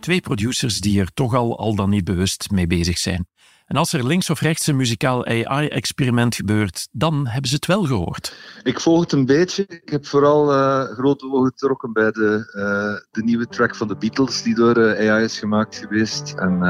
Twee 0.00 0.20
producers 0.20 0.80
die 0.80 1.00
er 1.00 1.12
toch 1.14 1.34
al, 1.34 1.58
al 1.58 1.74
dan 1.74 1.90
niet 1.90 2.04
bewust 2.04 2.50
mee 2.50 2.66
bezig 2.66 2.98
zijn. 2.98 3.29
En 3.70 3.76
als 3.76 3.92
er 3.92 4.06
links 4.06 4.30
of 4.30 4.40
rechts 4.40 4.66
een 4.66 4.76
muzikaal 4.76 5.26
AI-experiment 5.26 6.34
gebeurt, 6.34 6.88
dan 6.92 7.26
hebben 7.26 7.48
ze 7.48 7.54
het 7.54 7.66
wel 7.66 7.84
gehoord. 7.84 8.36
Ik 8.62 8.80
volg 8.80 9.00
het 9.00 9.12
een 9.12 9.26
beetje. 9.26 9.64
Ik 9.68 9.88
heb 9.90 10.06
vooral 10.06 10.52
uh, 10.52 10.82
grote 10.82 11.32
ogen 11.32 11.46
getrokken 11.46 11.92
bij 11.92 12.10
de, 12.10 12.52
uh, 12.56 13.08
de 13.10 13.22
nieuwe 13.22 13.46
track 13.46 13.76
van 13.76 13.88
de 13.88 13.96
Beatles, 13.96 14.42
die 14.42 14.54
door 14.54 14.78
uh, 14.78 15.10
AI 15.10 15.24
is 15.24 15.38
gemaakt 15.38 15.76
geweest. 15.76 16.34
En 16.36 16.62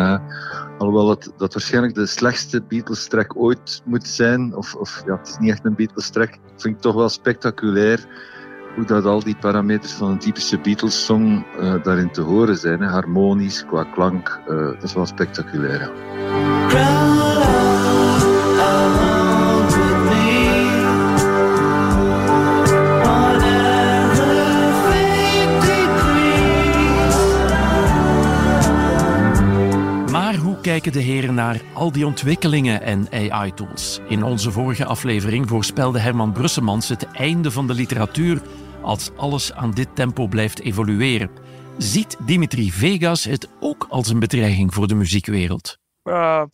alhoewel 0.78 1.10
het, 1.10 1.32
dat 1.36 1.52
waarschijnlijk 1.52 1.94
de 1.94 2.06
slechtste 2.06 2.62
Beatles-track 2.62 3.36
ooit 3.36 3.82
moet 3.84 4.06
zijn, 4.06 4.56
of, 4.56 4.74
of 4.74 5.02
ja, 5.06 5.16
het 5.16 5.28
is 5.28 5.38
niet 5.38 5.50
echt 5.50 5.64
een 5.64 5.74
Beatles-track, 5.74 6.38
vind 6.56 6.74
ik 6.76 6.80
toch 6.80 6.94
wel 6.94 7.08
spectaculair 7.08 8.06
hoe 8.74 8.84
dat 8.84 9.04
al 9.04 9.22
die 9.22 9.36
parameters 9.40 9.92
van 9.92 10.10
een 10.10 10.18
typische 10.18 10.58
Beatles-song 10.58 11.44
uh, 11.58 11.74
daarin 11.82 12.10
te 12.10 12.20
horen 12.20 12.56
zijn. 12.56 12.82
Harmonisch, 12.82 13.66
qua 13.66 13.84
klank, 13.84 14.40
uh, 14.48 14.56
dat 14.56 14.82
is 14.82 14.94
wel 14.94 15.06
spectaculair. 15.06 15.90
Kijken 30.70 30.92
de 30.92 31.00
heren 31.00 31.34
naar 31.34 31.60
al 31.74 31.92
die 31.92 32.06
ontwikkelingen 32.06 32.82
en 32.82 33.06
AI-tools? 33.12 34.00
In 34.08 34.22
onze 34.22 34.50
vorige 34.50 34.84
aflevering 34.84 35.48
voorspelde 35.48 35.98
Herman 35.98 36.32
Brussemans 36.32 36.88
het 36.88 37.04
einde 37.04 37.50
van 37.50 37.66
de 37.66 37.74
literatuur 37.74 38.42
als 38.82 39.10
alles 39.16 39.52
aan 39.52 39.70
dit 39.70 39.88
tempo 39.94 40.26
blijft 40.26 40.60
evolueren. 40.60 41.30
Ziet 41.78 42.16
Dimitri 42.26 42.70
Vegas 42.70 43.24
het 43.24 43.48
ook 43.60 43.86
als 43.88 44.08
een 44.08 44.18
bedreiging 44.18 44.74
voor 44.74 44.88
de 44.88 44.94
muziekwereld? 44.94 45.78
Uh, 46.04 46.44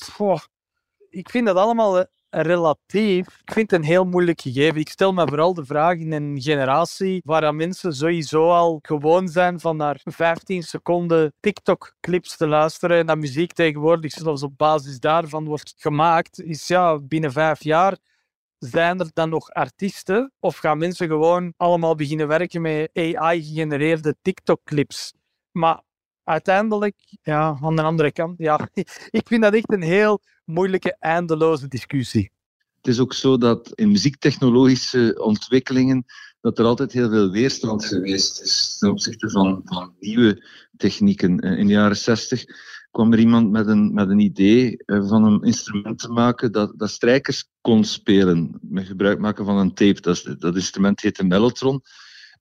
ik 1.11 1.31
vind 1.31 1.47
dat 1.47 1.57
allemaal 1.57 2.07
relatief. 2.43 3.27
Ik 3.27 3.53
vind 3.53 3.71
het 3.71 3.81
een 3.81 3.87
heel 3.87 4.05
moeilijk 4.05 4.41
gegeven. 4.41 4.81
Ik 4.81 4.89
stel 4.89 5.13
me 5.13 5.27
vooral 5.29 5.55
de 5.55 5.65
vraag 5.65 5.97
in 5.97 6.13
een 6.13 6.41
generatie 6.41 7.21
waar 7.25 7.55
mensen 7.55 7.93
sowieso 7.93 8.51
al 8.51 8.79
gewoon 8.83 9.29
zijn 9.29 9.61
van 9.61 9.77
naar 9.77 10.01
15 10.05 10.63
seconden 10.63 11.33
TikTok-clips 11.41 12.37
te 12.37 12.47
luisteren 12.47 12.99
en 12.99 13.07
dat 13.07 13.19
muziek 13.19 13.53
tegenwoordig 13.53 14.13
zelfs 14.13 14.43
op 14.43 14.57
basis 14.57 14.99
daarvan 14.99 15.45
wordt 15.45 15.75
gemaakt, 15.77 16.43
is 16.43 16.67
ja, 16.67 16.99
binnen 16.99 17.33
vijf 17.33 17.63
jaar 17.65 17.97
zijn 18.59 19.01
er 19.01 19.11
dan 19.13 19.29
nog 19.29 19.51
artiesten 19.51 20.33
of 20.41 20.57
gaan 20.57 20.79
mensen 20.79 21.09
gewoon 21.09 21.53
allemaal 21.57 21.95
beginnen 21.95 22.29
werken 22.29 22.63
met 22.63 22.91
AI-gegenereerde 22.93 24.17
TikTok-clips? 24.23 25.13
Maar 25.53 25.83
uiteindelijk, 26.25 26.97
ja, 27.23 27.59
aan 27.63 27.77
de 27.77 27.83
andere 27.83 28.13
kant, 28.13 28.39
ja, 28.39 28.69
ik 29.11 29.27
vind 29.27 29.43
dat 29.43 29.55
echt 29.55 29.73
een 29.73 29.83
heel 29.83 30.21
moeilijke, 30.47 30.97
eindeloze 30.99 31.69
discussie. 31.69 32.31
Het 32.77 32.87
is 32.95 33.01
ook 33.01 33.13
zo 33.13 33.39
dat 33.39 33.73
in 33.75 33.91
muziektechnologische 33.91 35.23
ontwikkelingen 35.23 36.05
dat 36.41 36.59
er 36.59 36.65
altijd 36.65 36.93
heel 36.93 37.11
veel 37.11 37.31
weerstand 37.31 37.85
geweest 37.85 38.41
is 38.41 38.77
ten 38.79 38.91
opzichte 38.91 39.31
van, 39.31 39.61
van 39.65 39.95
nieuwe 40.01 40.47
technieken. 40.77 41.41
Eh, 41.41 41.59
in 41.59 41.67
de 41.67 41.73
jaren 41.73 41.97
60 41.97 42.45
kwam 42.91 43.13
er 43.13 43.19
iemand 43.19 43.51
met 43.51 43.67
een, 43.67 43.95
met 43.95 44.09
een 44.09 44.19
idee 44.19 44.77
eh, 44.77 45.09
van 45.09 45.25
een 45.25 45.43
instrument 45.43 45.99
te 45.99 46.09
maken 46.09 46.53
dat, 46.53 46.73
dat 46.77 46.91
strijkers 46.91 47.51
kon 47.61 47.85
spelen 47.85 48.59
met 48.61 48.87
gebruik 48.87 49.19
maken 49.19 49.45
van 49.45 49.57
een 49.57 49.75
tape. 49.75 50.01
Dat, 50.01 50.35
dat 50.39 50.55
instrument 50.55 51.01
heette 51.01 51.25
mellotron. 51.25 51.83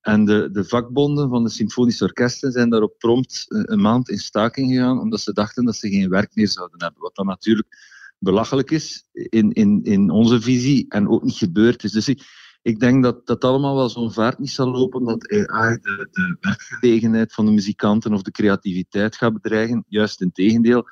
En 0.00 0.24
de, 0.24 0.48
de 0.52 0.64
vakbonden 0.64 1.28
van 1.28 1.44
de 1.44 1.50
symfonische 1.50 2.04
orkesten 2.04 2.52
zijn 2.52 2.70
daarop 2.70 2.98
prompt 2.98 3.44
eh, 3.48 3.60
een 3.62 3.80
maand 3.80 4.08
in 4.08 4.18
staking 4.18 4.70
gegaan, 4.70 5.00
omdat 5.00 5.20
ze 5.20 5.32
dachten 5.32 5.64
dat 5.64 5.76
ze 5.76 5.88
geen 5.88 6.08
werk 6.08 6.34
meer 6.34 6.48
zouden 6.48 6.82
hebben. 6.82 7.02
Wat 7.02 7.14
dan 7.14 7.26
natuurlijk 7.26 7.68
belachelijk 8.18 8.70
is 8.70 9.04
in, 9.12 9.52
in, 9.52 9.80
in 9.82 10.10
onze 10.10 10.40
visie 10.40 10.86
en 10.88 11.08
ook 11.08 11.22
niet 11.22 11.36
gebeurd 11.36 11.84
is. 11.84 11.92
Dus 11.92 12.08
ik, 12.08 12.22
ik 12.62 12.80
denk 12.80 13.02
dat 13.02 13.26
dat 13.26 13.44
allemaal 13.44 13.76
wel 13.76 13.88
zo'n 13.88 14.12
vaart 14.12 14.38
niet 14.38 14.50
zal 14.50 14.70
lopen, 14.70 15.04
dat 15.04 15.30
AI 15.48 15.78
de, 15.80 16.08
de 16.10 16.36
werkgelegenheid 16.40 17.32
van 17.32 17.46
de 17.46 17.52
muzikanten 17.52 18.12
of 18.12 18.22
de 18.22 18.30
creativiteit 18.30 19.16
gaat 19.16 19.32
bedreigen. 19.32 19.84
Juist 19.88 20.20
in 20.20 20.32
tegendeel. 20.32 20.84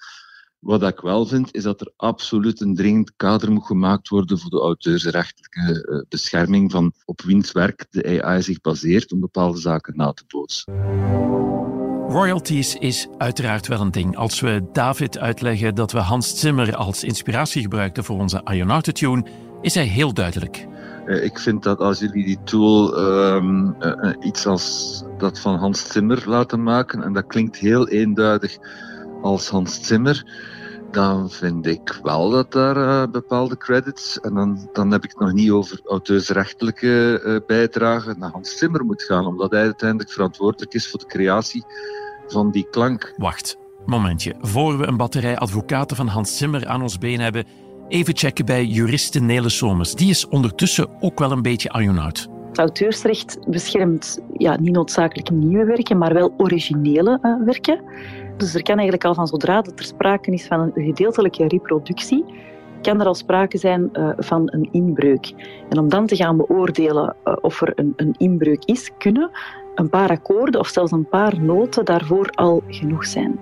Wat 0.58 0.82
ik 0.82 1.00
wel 1.00 1.26
vind, 1.26 1.54
is 1.54 1.62
dat 1.62 1.80
er 1.80 1.92
absoluut 1.96 2.60
een 2.60 2.74
dringend 2.74 3.12
kader 3.16 3.52
moet 3.52 3.66
gemaakt 3.66 4.08
worden 4.08 4.38
voor 4.38 4.50
de 4.50 4.60
auteursrechtelijke 4.60 5.88
uh, 5.90 6.02
bescherming 6.08 6.70
van 6.70 6.92
op 7.04 7.20
wiens 7.20 7.52
werk 7.52 7.86
de 7.90 8.22
AI 8.22 8.42
zich 8.42 8.60
baseert 8.60 9.12
om 9.12 9.20
bepaalde 9.20 9.58
zaken 9.58 9.96
na 9.96 10.12
te 10.12 10.24
bootsen. 10.26 10.72
Royalties 12.08 12.76
is 12.76 13.08
uiteraard 13.18 13.66
wel 13.66 13.80
een 13.80 13.90
ding. 13.90 14.16
Als 14.16 14.40
we 14.40 14.62
David 14.72 15.18
uitleggen 15.18 15.74
dat 15.74 15.92
we 15.92 15.98
Hans 15.98 16.40
Zimmer 16.40 16.76
als 16.76 17.04
inspiratie 17.04 17.62
gebruikten 17.62 18.04
voor 18.04 18.18
onze 18.18 18.40
Ionautotune, 18.52 19.24
is 19.60 19.74
hij 19.74 19.84
heel 19.84 20.12
duidelijk. 20.12 20.66
Uh, 21.06 21.24
ik 21.24 21.38
vind 21.38 21.62
dat 21.62 21.78
als 21.78 21.98
jullie 21.98 22.24
die 22.24 22.38
tool 22.44 22.98
um, 22.98 23.76
uh, 23.80 24.10
iets 24.20 24.46
als 24.46 25.02
dat 25.18 25.40
van 25.40 25.56
Hans 25.56 25.92
Zimmer 25.92 26.22
laten 26.26 26.62
maken, 26.62 27.02
en 27.02 27.12
dat 27.12 27.26
klinkt 27.26 27.56
heel 27.56 27.88
eenduidig 27.88 28.58
als 29.22 29.48
Hans 29.48 29.86
Zimmer, 29.86 30.24
dan 30.94 31.30
vind 31.30 31.66
ik 31.66 31.98
wel 32.02 32.30
dat 32.30 32.52
daar 32.52 32.76
uh, 32.76 33.02
bepaalde 33.12 33.56
credits, 33.56 34.20
en 34.20 34.34
dan, 34.34 34.68
dan 34.72 34.90
heb 34.90 35.04
ik 35.04 35.10
het 35.10 35.20
nog 35.20 35.32
niet 35.32 35.50
over 35.50 35.80
auteursrechtelijke 35.88 37.22
uh, 37.24 37.36
bijdragen, 37.46 38.18
naar 38.18 38.30
Hans 38.30 38.58
Zimmer 38.58 38.84
moet 38.84 39.02
gaan, 39.02 39.26
omdat 39.26 39.50
hij 39.50 39.60
uiteindelijk 39.60 40.10
verantwoordelijk 40.10 40.74
is 40.74 40.90
voor 40.90 40.98
de 40.98 41.06
creatie 41.06 41.64
van 42.26 42.50
die 42.50 42.66
klank. 42.70 43.14
Wacht, 43.16 43.56
momentje. 43.86 44.34
Voor 44.40 44.78
we 44.78 44.86
een 44.86 44.96
batterij 44.96 45.36
advocaten 45.36 45.96
van 45.96 46.06
Hans 46.06 46.36
Zimmer 46.36 46.66
aan 46.66 46.82
ons 46.82 46.98
been 46.98 47.20
hebben, 47.20 47.44
even 47.88 48.16
checken 48.16 48.44
bij 48.44 48.64
juriste 48.64 49.20
Nele 49.20 49.48
Somers. 49.48 49.94
Die 49.94 50.10
is 50.10 50.28
ondertussen 50.28 50.88
ook 51.00 51.18
wel 51.18 51.32
een 51.32 51.42
beetje 51.42 51.80
Ionaut. 51.80 52.28
Het 52.48 52.58
auteursrecht 52.58 53.38
beschermt 53.48 54.18
ja, 54.32 54.60
niet 54.60 54.72
noodzakelijk 54.72 55.30
nieuwe 55.30 55.64
werken, 55.64 55.98
maar 55.98 56.14
wel 56.14 56.34
originele 56.36 57.18
uh, 57.22 57.44
werken. 57.44 57.80
Dus 58.36 58.54
er 58.54 58.62
kan 58.62 58.74
eigenlijk 58.74 59.04
al 59.04 59.14
van 59.14 59.26
zodra 59.26 59.62
dat 59.62 59.78
er 59.78 59.84
sprake 59.84 60.30
is 60.30 60.46
van 60.46 60.60
een 60.60 60.84
gedeeltelijke 60.84 61.48
reproductie, 61.48 62.24
kan 62.82 63.00
er 63.00 63.06
al 63.06 63.14
sprake 63.14 63.58
zijn 63.58 63.90
uh, 63.92 64.10
van 64.16 64.42
een 64.52 64.68
inbreuk. 64.72 65.32
En 65.68 65.78
om 65.78 65.88
dan 65.88 66.06
te 66.06 66.16
gaan 66.16 66.36
beoordelen 66.36 67.16
uh, 67.24 67.36
of 67.40 67.60
er 67.60 67.72
een, 67.74 67.92
een 67.96 68.14
inbreuk 68.18 68.64
is, 68.64 68.90
kunnen 68.98 69.30
een 69.74 69.88
paar 69.88 70.10
akkoorden 70.10 70.60
of 70.60 70.68
zelfs 70.68 70.92
een 70.92 71.08
paar 71.08 71.40
noten 71.40 71.84
daarvoor 71.84 72.30
al 72.30 72.62
genoeg 72.68 73.06
zijn. 73.06 73.38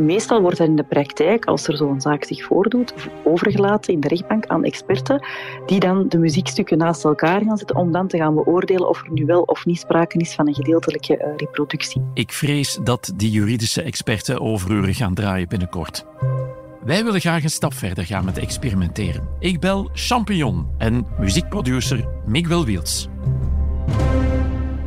En 0.00 0.06
meestal 0.06 0.40
wordt 0.40 0.58
dat 0.58 0.66
in 0.68 0.76
de 0.76 0.82
praktijk, 0.82 1.44
als 1.44 1.66
er 1.68 1.76
zo'n 1.76 2.00
zaak 2.00 2.24
zich 2.24 2.44
voordoet, 2.44 2.94
overgelaten 3.24 3.92
in 3.92 4.00
de 4.00 4.08
rechtbank 4.08 4.46
aan 4.46 4.64
experten 4.64 5.26
die 5.66 5.80
dan 5.80 6.08
de 6.08 6.18
muziekstukken 6.18 6.78
naast 6.78 7.04
elkaar 7.04 7.42
gaan 7.42 7.56
zetten 7.56 7.76
om 7.76 7.92
dan 7.92 8.08
te 8.08 8.16
gaan 8.16 8.34
beoordelen 8.34 8.88
of 8.88 9.02
er 9.04 9.12
nu 9.12 9.26
wel 9.26 9.42
of 9.42 9.66
niet 9.66 9.78
sprake 9.78 10.18
is 10.18 10.34
van 10.34 10.48
een 10.48 10.54
gedeeltelijke 10.54 11.16
uh, 11.16 11.36
reproductie. 11.36 12.02
Ik 12.14 12.32
vrees 12.32 12.78
dat 12.82 13.12
die 13.16 13.30
juridische 13.30 13.82
experten 13.82 14.40
overuren 14.40 14.94
gaan 14.94 15.14
draaien 15.14 15.48
binnenkort. 15.48 16.06
Wij 16.84 17.04
willen 17.04 17.20
graag 17.20 17.42
een 17.42 17.50
stap 17.50 17.72
verder 17.74 18.04
gaan 18.04 18.24
met 18.24 18.38
experimenteren. 18.38 19.28
Ik 19.38 19.60
bel 19.60 19.90
Champignon 19.92 20.66
en 20.78 21.06
muziekproducer 21.18 22.08
Miguel 22.26 22.64
Wiels. 22.64 23.08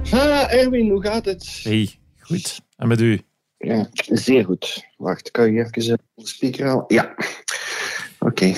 Ha, 0.09 0.49
Erwin, 0.49 0.89
hoe 0.89 1.03
gaat 1.03 1.25
het? 1.25 1.59
Hey, 1.63 1.89
goed. 2.19 2.61
En 2.77 2.87
met 2.87 3.01
u? 3.01 3.21
Ja, 3.63 3.89
zeer 3.93 4.45
goed. 4.45 4.85
Wacht, 5.03 5.31
kan 5.31 5.53
je 5.53 5.59
even 5.59 5.97
de 6.15 6.27
speaker 6.27 6.65
halen? 6.65 6.85
Ja. 6.87 7.15
Oké. 8.19 8.53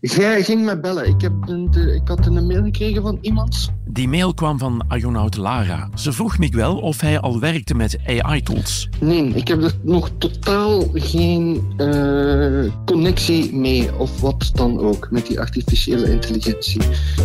Jij 0.00 0.42
ging 0.42 0.64
me 0.64 0.80
bellen. 0.80 1.08
Ik, 1.08 1.20
heb 1.20 1.32
een, 1.40 1.70
de, 1.70 1.94
ik 1.94 2.08
had 2.08 2.26
een 2.26 2.46
mail 2.46 2.62
gekregen 2.62 3.02
van 3.02 3.18
iemand. 3.20 3.70
Die 3.90 4.08
mail 4.08 4.34
kwam 4.34 4.58
van 4.58 4.84
Ionaut 4.96 5.36
Lara. 5.36 5.88
Ze 5.94 6.12
vroeg 6.12 6.38
Miguel 6.38 6.78
of 6.78 7.00
hij 7.00 7.20
al 7.20 7.40
werkte 7.40 7.74
met 7.74 7.98
AI-tools. 8.06 8.88
Nee, 9.00 9.28
ik 9.34 9.48
heb 9.48 9.62
er 9.62 9.74
nog 9.82 10.10
totaal 10.18 10.84
geen 10.92 11.72
uh, 11.76 12.72
connectie 12.84 13.54
mee, 13.54 13.94
of 13.98 14.20
wat 14.20 14.50
dan 14.54 14.80
ook, 14.80 15.08
met 15.10 15.26
die 15.26 15.40
artificiële 15.40 16.10
intelligentie. 16.10 16.80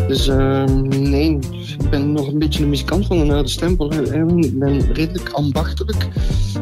Dus 0.08 0.28
uh, 0.28 0.64
nee, 0.90 1.40
ik 1.80 1.90
ben 1.90 2.12
nog 2.12 2.28
een 2.28 2.40
beetje 2.40 2.64
een 2.64 2.70
muzikant 2.70 3.06
van 3.06 3.18
een 3.18 3.32
oude 3.32 3.50
stempel. 3.50 3.94
Ik 3.94 4.60
ben 4.60 4.94
redelijk 4.94 5.30
ambachtelijk. 5.30 6.08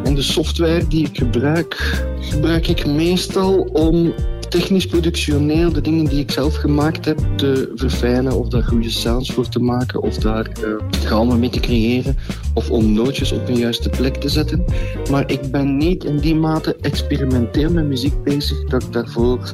En 0.03 0.15
de 0.15 0.21
software 0.21 0.87
die 0.87 1.05
ik 1.05 1.17
gebruik, 1.17 2.03
gebruik 2.19 2.67
ik 2.67 2.85
meestal 2.85 3.59
om 3.59 4.13
technisch 4.51 4.85
productioneel 4.85 5.73
de 5.73 5.81
dingen 5.81 6.05
die 6.05 6.19
ik 6.19 6.31
zelf 6.31 6.55
gemaakt 6.55 7.05
heb 7.05 7.19
te 7.35 7.71
verfijnen 7.75 8.39
of 8.39 8.47
daar 8.47 8.63
goede 8.63 8.89
sounds 8.89 9.31
voor 9.31 9.49
te 9.49 9.59
maken 9.59 10.01
of 10.01 10.17
daar 10.17 10.47
uh, 10.63 10.75
galmen 10.89 11.39
mee 11.39 11.49
te 11.49 11.59
creëren 11.59 12.17
of 12.53 12.69
om 12.71 12.93
nootjes 12.93 13.31
op 13.31 13.47
een 13.47 13.57
juiste 13.57 13.89
plek 13.89 14.15
te 14.15 14.29
zetten. 14.29 14.65
Maar 15.11 15.31
ik 15.31 15.51
ben 15.51 15.77
niet 15.77 16.03
in 16.03 16.17
die 16.17 16.35
mate 16.35 16.75
experimenteel 16.75 17.71
met 17.71 17.85
muziek 17.85 18.23
bezig 18.23 18.63
dat 18.63 18.83
ik 18.83 18.93
daarvoor 18.93 19.51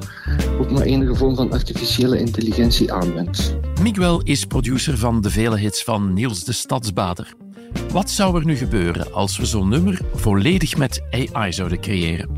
ook 0.60 0.72
maar 0.72 0.82
enige 0.82 1.16
vorm 1.16 1.36
van 1.36 1.52
artificiële 1.52 2.20
intelligentie 2.20 2.94
aanwend. 2.94 3.58
Miguel 3.82 4.22
is 4.24 4.46
producer 4.46 4.98
van 4.98 5.22
de 5.22 5.30
vele 5.30 5.58
hits 5.58 5.84
van 5.84 6.14
Niels 6.14 6.44
de 6.44 6.54
Stadsbader. 6.54 7.34
Wat 7.92 8.10
zou 8.10 8.40
er 8.40 8.46
nu 8.46 8.56
gebeuren 8.56 9.14
als 9.14 9.38
we 9.38 9.46
zo'n 9.46 9.70
nummer 9.70 10.00
volledig 10.14 10.78
met 10.78 11.02
AI 11.32 11.54
zouden 11.54 11.80
creëren? 11.80 12.30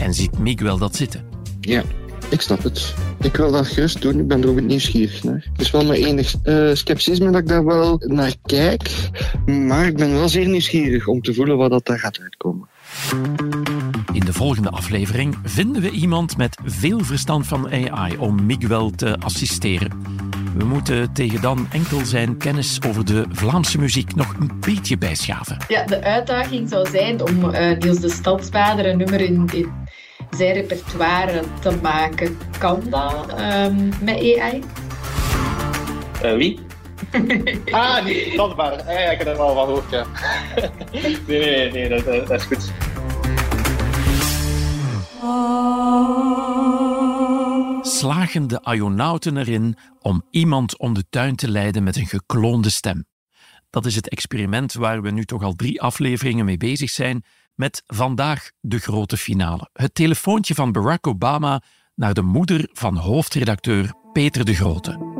En 0.00 0.14
ziet 0.14 0.38
Miguel 0.38 0.78
dat 0.78 0.96
zitten? 0.96 1.24
Ja, 1.60 1.82
ik 2.30 2.40
snap 2.40 2.62
het. 2.62 2.94
Ik 3.20 3.36
wil 3.36 3.52
dat 3.52 3.66
gerust 3.66 4.02
doen, 4.02 4.18
ik 4.18 4.28
ben 4.28 4.42
er 4.42 4.48
ook 4.48 4.60
nieuwsgierig 4.60 5.24
naar. 5.24 5.46
Het 5.52 5.60
is 5.60 5.70
wel 5.70 5.84
mijn 5.84 6.04
enig 6.04 6.34
uh, 6.44 6.70
scepticisme 6.74 7.30
dat 7.30 7.40
ik 7.40 7.48
daar 7.48 7.64
wel 7.64 8.02
naar 8.06 8.34
kijk. 8.42 9.10
Maar 9.46 9.86
ik 9.86 9.96
ben 9.96 10.12
wel 10.12 10.28
zeer 10.28 10.48
nieuwsgierig 10.48 11.06
om 11.06 11.22
te 11.22 11.34
voelen 11.34 11.56
wat 11.56 11.70
dat 11.70 11.86
daar 11.86 11.98
gaat 11.98 12.20
uitkomen. 12.20 12.68
In 14.12 14.24
de 14.24 14.32
volgende 14.32 14.70
aflevering 14.70 15.38
vinden 15.44 15.82
we 15.82 15.90
iemand 15.90 16.36
met 16.36 16.58
veel 16.64 17.00
verstand 17.00 17.46
van 17.46 17.70
AI 17.70 18.16
om 18.16 18.46
Miguel 18.46 18.90
te 18.90 19.18
assisteren. 19.18 19.90
We 20.56 20.64
moeten 20.64 21.12
tegen 21.12 21.40
dan 21.40 21.66
enkel 21.70 22.04
zijn 22.04 22.36
kennis 22.36 22.78
over 22.86 23.04
de 23.04 23.24
Vlaamse 23.30 23.78
muziek 23.78 24.14
nog 24.14 24.34
een 24.40 24.50
beetje 24.60 24.98
bijschaven. 24.98 25.56
Ja, 25.68 25.84
de 25.84 26.02
uitdaging 26.02 26.68
zou 26.68 26.88
zijn 26.90 27.22
om 27.22 27.44
uh, 27.44 27.78
Niels 27.78 28.00
de 28.00 28.08
Stadsbader 28.08 28.86
een 28.86 28.98
nummer 28.98 29.20
in, 29.20 29.48
in 29.52 29.68
zijn 30.30 30.52
repertoire 30.52 31.42
te 31.60 31.78
maken. 31.82 32.38
Kan 32.58 32.82
dat 32.90 33.40
um, 33.40 33.92
met 34.00 34.16
AI? 34.16 34.62
Uh, 36.24 36.36
wie? 36.36 36.58
ah, 37.70 38.04
die 38.04 38.30
Stadsbader. 38.32 38.80
Ah, 38.80 38.86
ja, 38.86 39.10
ik 39.10 39.18
heb 39.18 39.26
er 39.26 39.36
wel 39.36 39.54
van 39.54 39.64
gehoord, 39.64 39.90
ja. 39.90 40.06
nee, 40.92 41.16
nee, 41.26 41.70
nee, 41.70 41.88
dat, 41.88 42.04
dat 42.04 42.30
is 42.30 42.44
goed. 42.44 42.72
Slagen 47.82 48.46
de 48.46 48.60
Ionauten 48.74 49.36
erin 49.36 49.76
om 50.00 50.22
iemand 50.30 50.78
om 50.78 50.94
de 50.94 51.04
tuin 51.10 51.36
te 51.36 51.50
leiden 51.50 51.82
met 51.82 51.96
een 51.96 52.06
gekloonde 52.06 52.70
stem? 52.70 53.06
Dat 53.70 53.86
is 53.86 53.94
het 53.94 54.08
experiment 54.08 54.72
waar 54.72 55.02
we 55.02 55.10
nu 55.10 55.24
toch 55.24 55.42
al 55.42 55.52
drie 55.52 55.82
afleveringen 55.82 56.44
mee 56.44 56.56
bezig 56.56 56.90
zijn, 56.90 57.24
met 57.56 57.82
vandaag 57.86 58.50
de 58.60 58.78
grote 58.78 59.16
finale. 59.16 59.68
Het 59.72 59.94
telefoontje 59.94 60.54
van 60.54 60.72
Barack 60.72 61.06
Obama 61.06 61.62
naar 61.94 62.14
de 62.14 62.22
moeder 62.22 62.68
van 62.72 62.96
hoofdredacteur 62.96 63.94
Peter 64.12 64.44
de 64.44 64.54
Grote. 64.54 65.14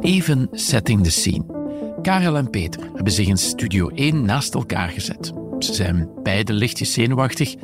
Even 0.00 0.48
setting 0.50 1.04
the 1.04 1.10
scene. 1.10 1.60
Karel 2.02 2.36
en 2.36 2.50
Peter 2.50 2.90
hebben 2.94 3.12
zich 3.12 3.26
in 3.26 3.36
Studio 3.36 3.88
1 3.88 4.24
naast 4.24 4.54
elkaar 4.54 4.88
gezet. 4.88 5.32
Ze 5.58 5.74
zijn 5.74 6.10
beide 6.22 6.52
lichtjes 6.52 6.92
zenuwachtig. 6.92 7.54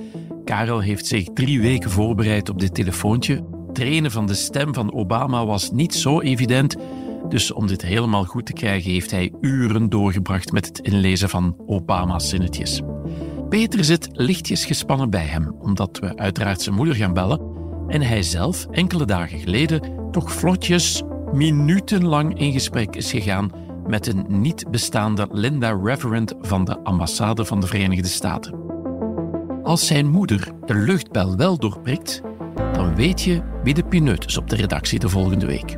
Karel 0.44 0.80
heeft 0.80 1.06
zich 1.06 1.28
drie 1.34 1.60
weken 1.60 1.90
voorbereid 1.90 2.48
op 2.48 2.60
dit 2.60 2.74
telefoontje. 2.74 3.44
Trainen 3.72 4.10
van 4.10 4.26
de 4.26 4.34
stem 4.34 4.74
van 4.74 4.92
Obama 4.92 5.46
was 5.46 5.70
niet 5.70 5.94
zo 5.94 6.20
evident, 6.20 6.76
dus 7.28 7.52
om 7.52 7.66
dit 7.66 7.82
helemaal 7.82 8.24
goed 8.24 8.46
te 8.46 8.52
krijgen 8.52 8.90
heeft 8.90 9.10
hij 9.10 9.32
uren 9.40 9.88
doorgebracht 9.88 10.52
met 10.52 10.66
het 10.66 10.78
inlezen 10.78 11.28
van 11.28 11.56
Obama's 11.66 12.28
zinnetjes. 12.28 12.82
Peter 13.48 13.84
zit 13.84 14.08
lichtjes 14.12 14.64
gespannen 14.64 15.10
bij 15.10 15.24
hem, 15.24 15.54
omdat 15.58 15.98
we 15.98 16.16
uiteraard 16.16 16.62
zijn 16.62 16.74
moeder 16.74 16.94
gaan 16.94 17.14
bellen 17.14 17.40
en 17.86 18.02
hij 18.02 18.22
zelf 18.22 18.66
enkele 18.70 19.04
dagen 19.04 19.38
geleden 19.38 20.10
toch 20.10 20.32
vlotjes 20.32 21.02
minutenlang 21.32 22.38
in 22.38 22.52
gesprek 22.52 22.96
is 22.96 23.10
gegaan 23.10 23.50
met 23.86 24.06
een 24.06 24.24
niet 24.28 24.70
bestaande 24.70 25.28
Linda 25.30 25.78
Reverend 25.82 26.34
van 26.40 26.64
de 26.64 26.78
ambassade 26.78 27.44
van 27.44 27.60
de 27.60 27.66
Verenigde 27.66 28.08
Staten. 28.08 28.54
Als 29.62 29.86
zijn 29.86 30.08
moeder 30.08 30.52
de 30.66 30.74
luchtbel 30.74 31.36
wel 31.36 31.58
doorprikt, 31.58 32.22
dan 32.72 32.94
weet 32.94 33.22
je 33.22 33.42
wie 33.62 33.74
de 33.74 33.84
pineut 33.84 34.26
is 34.26 34.38
op 34.38 34.50
de 34.50 34.56
redactie 34.56 34.98
de 34.98 35.08
volgende 35.08 35.46
week. 35.46 35.76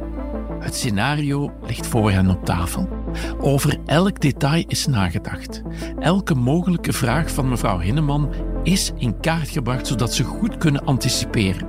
Het 0.60 0.74
scenario 0.74 1.52
ligt 1.66 1.86
voor 1.86 2.10
hen 2.10 2.30
op 2.30 2.44
tafel. 2.44 2.99
Over 3.40 3.78
elk 3.86 4.20
detail 4.20 4.64
is 4.66 4.86
nagedacht. 4.86 5.62
Elke 5.98 6.34
mogelijke 6.34 6.92
vraag 6.92 7.30
van 7.30 7.48
mevrouw 7.48 7.78
Hinneman 7.78 8.32
is 8.62 8.92
in 8.96 9.20
kaart 9.20 9.48
gebracht 9.48 9.86
zodat 9.86 10.14
ze 10.14 10.24
goed 10.24 10.56
kunnen 10.56 10.84
anticiperen. 10.84 11.68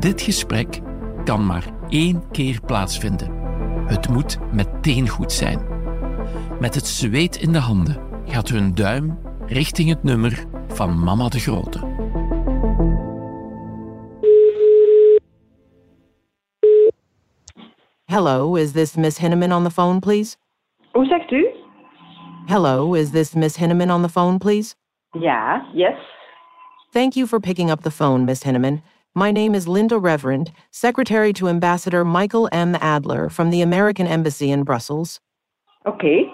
Dit 0.00 0.20
gesprek 0.20 0.80
kan 1.24 1.46
maar 1.46 1.64
één 1.88 2.22
keer 2.30 2.60
plaatsvinden. 2.66 3.30
Het 3.86 4.08
moet 4.08 4.38
meteen 4.52 5.08
goed 5.08 5.32
zijn. 5.32 5.60
Met 6.60 6.74
het 6.74 6.86
zweet 6.86 7.36
in 7.36 7.52
de 7.52 7.58
handen 7.58 7.98
gaat 8.24 8.48
hun 8.48 8.74
duim 8.74 9.18
richting 9.46 9.88
het 9.88 10.02
nummer 10.02 10.44
van 10.68 11.04
Mama 11.04 11.28
de 11.28 11.38
Grote. 11.38 11.78
Hello, 18.04 18.54
is 18.54 18.72
this 18.72 18.96
Miss 18.96 19.18
Hinneman 19.18 19.52
on 19.52 19.64
the 19.64 19.70
phone, 19.70 20.00
please? 20.00 20.36
Hoe 20.98 21.06
zegt 21.06 21.30
u? 21.30 21.48
Hello, 22.48 22.94
is 22.94 23.12
this 23.12 23.36
Miss 23.36 23.56
Hinneman 23.56 23.88
on 23.88 24.02
the 24.02 24.08
phone, 24.08 24.40
please? 24.40 24.74
Yeah, 25.14 25.62
yes. 25.72 25.96
Thank 26.92 27.14
you 27.14 27.28
for 27.28 27.38
picking 27.38 27.70
up 27.70 27.82
the 27.82 27.90
phone, 27.92 28.24
Miss 28.24 28.42
Hinneman. 28.42 28.82
My 29.14 29.30
name 29.30 29.54
is 29.54 29.68
Linda 29.68 29.96
Reverend, 29.96 30.50
Secretary 30.72 31.32
to 31.34 31.46
Ambassador 31.46 32.04
Michael 32.04 32.48
M. 32.50 32.76
Adler 32.80 33.28
from 33.28 33.50
the 33.50 33.62
American 33.62 34.08
Embassy 34.08 34.50
in 34.50 34.64
Brussels. 34.64 35.20
Okay. 35.86 36.32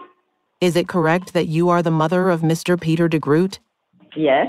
Is 0.63 0.77
it 0.77 0.89
correct 0.89 1.35
that 1.35 1.49
you 1.49 1.69
are 1.69 1.83
the 1.83 1.91
mother 1.91 2.31
of 2.31 2.41
Mr. 2.41 2.81
Peter 2.81 3.07
de 3.07 3.19
Groot? 3.19 3.61
Yes. 4.17 4.47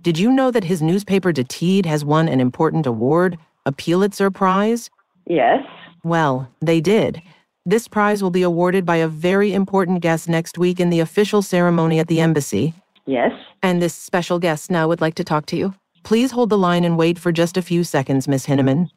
Did 0.00 0.18
you 0.18 0.32
know 0.32 0.50
that 0.50 0.64
his 0.64 0.80
newspaper 0.80 1.32
De 1.32 1.44
Tied 1.44 1.84
has 1.84 2.02
won 2.02 2.28
an 2.28 2.40
important 2.40 2.86
award, 2.86 3.36
a 3.66 3.72
Pulitzer 3.72 4.30
Prize? 4.30 4.88
Yes. 5.26 5.62
Well, 6.02 6.48
they 6.62 6.80
did. 6.80 7.20
This 7.68 7.86
prize 7.86 8.22
will 8.22 8.30
be 8.30 8.42
awarded 8.42 8.86
by 8.86 8.96
a 8.96 9.06
very 9.06 9.52
important 9.52 10.00
guest 10.00 10.26
next 10.26 10.56
week 10.56 10.80
in 10.80 10.88
the 10.88 11.00
official 11.00 11.42
ceremony 11.42 11.98
at 11.98 12.08
the 12.08 12.18
embassy. 12.18 12.72
Yes. 13.04 13.32
And 13.62 13.82
this 13.82 13.94
special 13.94 14.38
guest 14.38 14.70
now 14.70 14.88
would 14.88 15.02
like 15.02 15.16
to 15.16 15.22
talk 15.22 15.44
to 15.46 15.56
you. 15.56 15.74
Please 16.02 16.30
hold 16.30 16.48
the 16.48 16.56
line 16.56 16.86
and 16.86 16.96
wait 16.96 17.18
for 17.18 17.30
just 17.30 17.58
a 17.58 17.62
few 17.62 17.84
seconds, 17.84 18.26
Miss 18.26 18.46
Hinneman. 18.46 18.90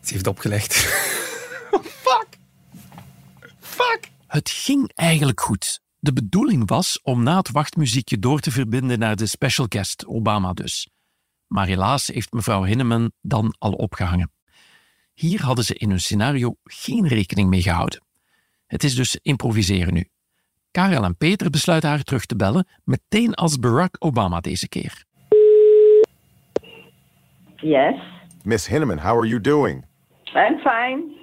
Ze 0.00 0.12
heeft 0.12 0.26
opgelegd. 0.26 0.74
Oh, 1.70 1.82
fuck! 1.84 2.26
Fuck! 3.60 4.00
Het 4.26 4.50
ging 4.50 4.90
eigenlijk 4.94 5.40
goed. 5.40 5.80
De 5.98 6.12
bedoeling 6.12 6.68
was 6.68 7.00
om 7.02 7.22
na 7.22 7.36
het 7.36 7.50
wachtmuziekje 7.50 8.18
door 8.18 8.40
te 8.40 8.50
verbinden 8.50 8.98
naar 8.98 9.16
de 9.16 9.26
special 9.26 9.66
guest, 9.68 10.06
Obama 10.06 10.52
dus. 10.52 10.88
Maar 11.52 11.66
helaas 11.66 12.06
heeft 12.06 12.32
mevrouw 12.32 12.62
Hinneman 12.62 13.12
dan 13.20 13.54
al 13.58 13.72
opgehangen. 13.72 14.32
Hier 15.14 15.42
hadden 15.42 15.64
ze 15.64 15.74
in 15.74 15.88
hun 15.88 16.00
scenario 16.00 16.54
geen 16.64 17.06
rekening 17.06 17.48
mee 17.48 17.62
gehouden. 17.62 18.04
Het 18.66 18.84
is 18.84 18.94
dus 18.94 19.18
improviseren 19.22 19.94
nu. 19.94 20.08
Karel 20.70 21.04
en 21.04 21.16
Peter 21.16 21.50
besluiten 21.50 21.88
haar 21.88 22.02
terug 22.02 22.26
te 22.26 22.36
bellen, 22.36 22.66
meteen 22.84 23.34
als 23.34 23.58
Barack 23.58 23.96
Obama 23.98 24.40
deze 24.40 24.68
keer. 24.68 25.04
Yes. 27.56 27.94
Miss 28.42 28.66
Hinneman, 28.66 28.98
how 28.98 29.18
are 29.18 29.28
you 29.28 29.40
doing? 29.40 29.84
I'm 30.34 30.58
fine. 30.58 31.20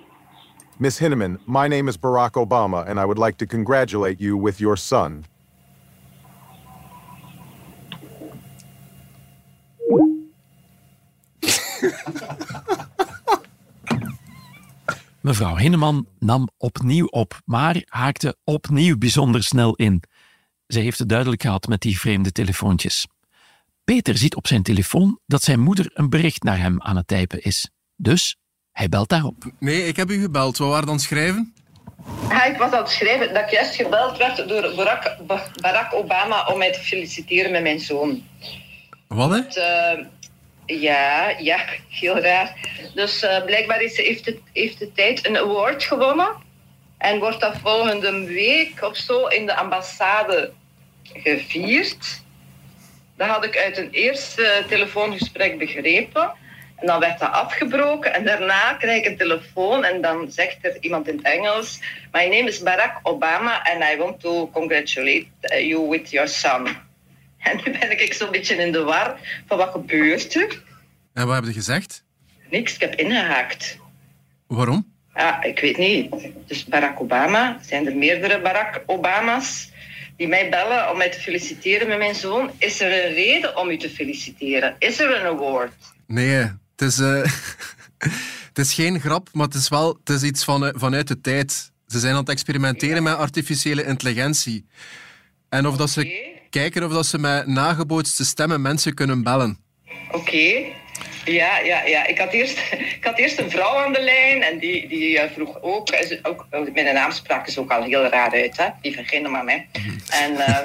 Miss 0.78 1.00
Hinneman, 1.00 1.40
my 1.46 1.68
name 1.68 1.90
is 1.90 2.00
Barack 2.00 2.38
Obama, 2.38 2.86
and 2.88 3.00
I 3.00 3.04
would 3.04 3.18
like 3.18 3.38
to 3.38 3.46
congratulate 3.46 4.24
you 4.24 4.42
with 4.44 4.58
your 4.58 4.78
son. 4.78 5.24
Mevrouw 15.22 15.56
Hinneman 15.56 16.08
nam 16.20 16.50
opnieuw 16.58 17.06
op, 17.06 17.42
maar 17.46 17.82
haakte 17.86 18.36
opnieuw 18.44 18.98
bijzonder 18.98 19.44
snel 19.44 19.76
in. 19.76 20.04
Ze 20.68 20.80
heeft 20.80 21.00
het 21.00 21.10
duidelijk 21.10 21.42
gehad 21.42 21.68
met 21.68 21.82
die 21.82 22.00
vreemde 22.00 22.32
telefoontjes. 22.32 23.08
Peter 23.84 24.18
ziet 24.18 24.36
op 24.36 24.48
zijn 24.48 24.64
telefoon 24.64 25.20
dat 25.26 25.44
zijn 25.44 25.60
moeder 25.60 25.92
een 25.94 26.10
bericht 26.10 26.44
naar 26.44 26.58
hem 26.58 26.82
aan 26.82 26.96
het 26.96 27.08
typen 27.08 27.44
is. 27.44 27.70
Dus 27.96 28.36
hij 28.72 28.90
belt 28.90 29.10
daarop. 29.10 29.52
Nee, 29.60 29.88
ik 29.88 29.96
heb 29.96 30.10
u 30.10 30.22
gebeld. 30.22 30.58
Wat 30.58 30.70
waren 30.70 30.88
dan 30.88 31.00
schrijven? 31.00 31.54
Ja, 32.30 32.44
ik 32.46 32.58
was 32.58 32.72
aan 32.72 32.82
het 32.82 32.90
schrijven 32.90 33.34
dat 33.34 33.44
ik 33.44 33.50
juist 33.50 33.76
gebeld 33.76 34.18
werd 34.18 34.48
door 34.48 34.76
Barack, 34.76 35.18
Barack 35.62 35.94
Obama 35.94 36.46
om 36.46 36.58
mij 36.58 36.72
te 36.72 36.80
feliciteren 36.80 37.52
met 37.52 37.62
mijn 37.62 37.80
zoon. 37.80 38.24
Wat, 39.08 39.30
hè? 39.30 39.42
Dat, 39.42 39.58
uh, 39.58 40.06
ja, 40.70 41.30
ja, 41.30 41.60
heel 41.90 42.20
raar. 42.20 42.56
Dus 42.94 43.24
uh, 43.24 43.44
blijkbaar 43.46 43.82
is, 43.82 43.98
heeft, 43.98 44.26
het, 44.26 44.40
heeft 44.54 44.80
de 44.80 44.92
tijd 44.92 45.28
een 45.28 45.38
award 45.38 45.84
gewonnen. 45.84 46.48
En 46.98 47.20
wordt 47.20 47.40
dat 47.40 47.58
volgende 47.58 48.26
week 48.26 48.84
of 48.84 48.98
zo 48.98 49.26
in 49.26 49.46
de 49.46 49.56
ambassade 49.56 50.52
gevierd. 51.04 52.22
Dat 53.18 53.28
had 53.28 53.46
ik 53.46 53.58
uit 53.58 53.78
een 53.78 53.92
eerste 53.92 54.64
telefoongesprek 54.68 55.58
begrepen. 55.58 56.32
En 56.76 56.88
dan 56.88 57.00
werd 57.00 57.20
dat 57.20 57.32
afgebroken. 57.32 58.14
En 58.14 58.26
daarna 58.26 58.74
krijg 58.74 59.04
ik 59.04 59.06
een 59.06 59.18
telefoon 59.18 59.84
en 59.84 60.02
dan 60.02 60.32
zegt 60.32 60.58
er 60.62 60.78
iemand 60.80 61.08
in 61.08 61.16
het 61.18 61.26
Engels... 61.26 61.80
My 62.12 62.24
name 62.24 62.48
is 62.48 62.60
Barack 62.60 63.00
Obama 63.04 63.64
and 63.64 63.84
I 63.84 63.98
want 63.98 64.20
to 64.20 64.50
congratulate 64.54 65.26
you 65.42 65.90
with 65.90 66.10
your 66.10 66.28
son. 66.28 66.68
En 67.40 67.62
nu 67.66 67.72
ben 67.80 68.02
ik 68.02 68.14
zo'n 68.14 68.32
beetje 68.32 68.56
in 68.56 68.72
de 68.72 68.84
war 68.84 69.20
van 69.48 69.58
wat 69.58 69.72
gebeurt 69.72 70.36
er. 70.36 70.64
En 71.14 71.28
wat 71.28 71.36
heb 71.36 71.46
je 71.46 71.54
gezegd? 71.54 72.04
Niks, 72.50 72.74
ik 72.74 72.82
heb 72.82 72.96
ingehaakt. 72.96 73.78
Waarom? 74.48 74.94
Ah, 75.14 75.46
ik 75.46 75.60
weet 75.60 75.78
niet. 75.78 76.16
Dus 76.48 76.66
Barack 76.66 77.02
Obama, 77.02 77.60
zijn 77.62 77.86
er 77.86 77.96
meerdere 77.96 78.42
Barack 78.42 78.84
Obama's 78.86 79.72
die 80.18 80.28
mij 80.28 80.50
bellen 80.50 80.92
om 80.92 80.98
mij 80.98 81.12
te 81.12 81.20
feliciteren 81.20 81.88
met 81.88 81.98
mijn 81.98 82.16
zoon. 82.16 82.52
Is 82.58 82.82
er 82.82 83.06
een 83.06 83.14
reden 83.14 83.58
om 83.58 83.70
u 83.70 83.78
te 83.78 83.90
feliciteren? 83.90 84.76
Is 84.80 85.00
er 85.00 85.20
een 85.20 85.26
award? 85.26 85.74
Nee, 86.08 86.36
het 86.36 86.82
is, 86.82 87.00
eh, 87.00 87.24
het 88.50 88.58
is 88.58 88.74
geen 88.74 89.00
grap, 89.00 89.30
maar 89.34 89.46
het 89.46 89.56
is 89.56 89.70
wel 89.70 90.00
het 90.04 90.10
is 90.10 90.24
iets 90.24 90.44
van, 90.44 90.74
vanuit 90.76 91.08
de 91.08 91.22
tijd. 91.22 91.72
Ze 91.88 92.00
zijn 92.00 92.14
aan 92.14 92.20
het 92.20 92.30
experimenteren 92.30 93.04
met 93.04 93.16
artificiële 93.16 93.86
intelligentie. 93.86 94.66
En 95.50 95.68
of 95.68 95.78
dat 95.78 95.90
ze 95.90 96.39
kijken 96.50 96.84
of 96.84 96.92
dat 96.92 97.06
ze 97.06 97.20
met 97.20 97.48
nagebootste 97.48 98.26
stemmen 98.26 98.62
mensen 98.62 98.94
kunnen 98.94 99.24
bellen. 99.24 99.58
Oké. 100.12 100.78
Ja, 101.26 101.60
ja, 101.60 101.84
ja. 101.84 102.08
Ik 102.08 102.18
had, 102.18 102.32
eerst, 102.32 102.60
ik 102.98 103.04
had 103.04 103.18
eerst 103.18 103.40
een 103.40 103.50
vrouw 103.50 103.76
aan 103.76 103.94
de 103.94 104.02
lijn 104.02 104.42
en 104.42 104.60
die, 104.60 104.88
die 104.88 105.20
eh, 105.20 105.32
vroeg 105.32 105.62
ook, 105.62 105.90
is 105.90 106.26
ook... 106.26 106.48
Mijn 106.74 106.94
naam 106.94 107.12
sprak 107.12 107.48
is 107.48 107.58
ook 107.58 107.72
al 107.72 107.84
heel 107.84 108.04
raar 108.04 108.32
uit, 108.32 108.58
hè. 108.58 108.68
Die 108.82 109.04
geen 109.04 109.32
maar 109.32 109.44
mij. 109.44 109.68
En 110.10 110.38
eh, 110.38 110.58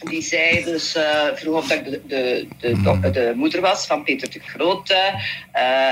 die 0.10 0.22
zei 0.22 0.64
dus, 0.64 0.94
eh, 0.94 1.26
vroeg 1.34 1.56
of 1.56 1.68
dat 1.68 1.78
ik 1.78 1.84
de, 1.84 2.00
de, 2.06 2.46
de, 2.60 3.10
de, 3.10 3.32
moeder 3.36 3.60
was 3.60 3.86
van 3.86 4.02
Peter 4.02 4.30
de 4.30 4.40
Grote, 4.40 5.22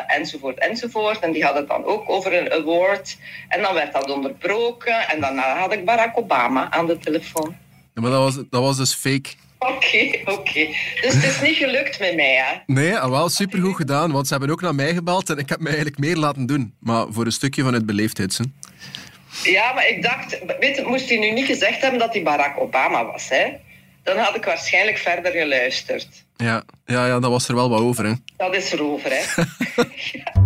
enzovoort, 0.07 0.59
enzovoort. 0.59 1.19
En 1.19 1.33
die 1.33 1.45
had 1.45 1.55
het 1.55 1.69
dan 1.69 1.85
ook 1.85 2.11
over 2.11 2.35
een 2.35 2.53
award. 2.53 3.17
En 3.49 3.63
dan 3.63 3.75
werd 3.75 3.93
dat 3.93 4.11
onderbroken 4.11 5.09
en 5.09 5.21
daarna 5.21 5.59
had 5.59 5.73
ik 5.73 5.85
Barack 5.85 6.19
Obama 6.19 6.71
aan 6.71 6.87
de 6.87 6.99
telefoon. 6.99 7.57
Ja, 7.97 8.03
maar 8.03 8.11
dat 8.11 8.23
was, 8.23 8.35
dat 8.51 8.63
was 8.63 8.77
dus 8.77 8.95
fake. 8.95 9.31
Oké, 9.59 10.21
oké. 10.25 10.67
Dus 11.01 11.15
het 11.15 11.25
is 11.25 11.41
niet 11.41 11.57
gelukt 11.57 11.99
met 11.99 12.17
mij, 12.17 12.35
hè? 12.35 12.73
Nee, 12.75 12.97
ah, 12.99 13.11
wel 13.11 13.29
supergoed 13.29 13.77
gedaan, 13.77 14.13
want 14.13 14.27
ze 14.27 14.33
hebben 14.33 14.51
ook 14.51 14.61
naar 14.61 14.75
mij 14.75 14.95
gebeld 14.95 15.31
en 15.31 15.39
ik 15.39 15.49
heb 15.49 15.59
mij 15.59 15.73
eigenlijk 15.73 15.99
meer 15.99 16.17
laten 16.17 16.47
doen. 16.47 16.75
Maar 16.81 17.07
voor 17.11 17.25
een 17.25 17.33
stukje 17.33 17.63
van 17.63 17.75
het 17.75 17.87
beleefdheid, 17.87 18.39
hè. 18.39 18.45
Ja, 19.51 19.73
maar 19.73 19.89
ik 19.89 20.03
dacht, 20.03 20.39
weet, 20.61 20.87
moest 20.87 21.09
hij 21.09 21.19
nu 21.19 21.31
niet 21.31 21.47
gezegd 21.47 21.81
hebben 21.81 22.01
dat 22.01 22.13
hij 22.13 22.23
Barack 22.23 22.61
Obama 22.61 23.05
was, 23.05 23.29
hè? 23.29 23.47
Dan 24.03 24.19
had 24.19 24.35
ik 24.35 24.45
waarschijnlijk 24.45 24.99
verder 24.99 25.33
geluisterd. 25.33 26.25
Ja, 26.37 26.63
ja, 26.87 27.07
ja 27.07 27.21
dat 27.21 27.31
was 27.31 27.49
er 27.49 27.55
wel 27.55 27.69
wat 27.69 27.81
over, 27.81 28.05
hè. 28.05 28.13
Dat 28.37 28.55
is 28.55 28.73
er 28.73 28.83
over, 28.83 29.11
hè. 29.11 29.23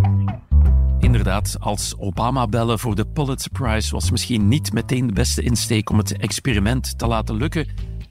Inderdaad, 1.11 1.55
als 1.59 1.93
Obama 1.97 2.47
bellen 2.47 2.79
voor 2.79 2.95
de 2.95 3.05
Pulitzer 3.05 3.51
Prize 3.51 3.91
was 3.91 4.11
misschien 4.11 4.47
niet 4.47 4.73
meteen 4.73 5.07
de 5.07 5.13
beste 5.13 5.41
insteek 5.41 5.89
om 5.89 5.97
het 5.97 6.17
experiment 6.17 6.97
te 6.97 7.07
laten 7.07 7.35
lukken. 7.35 7.67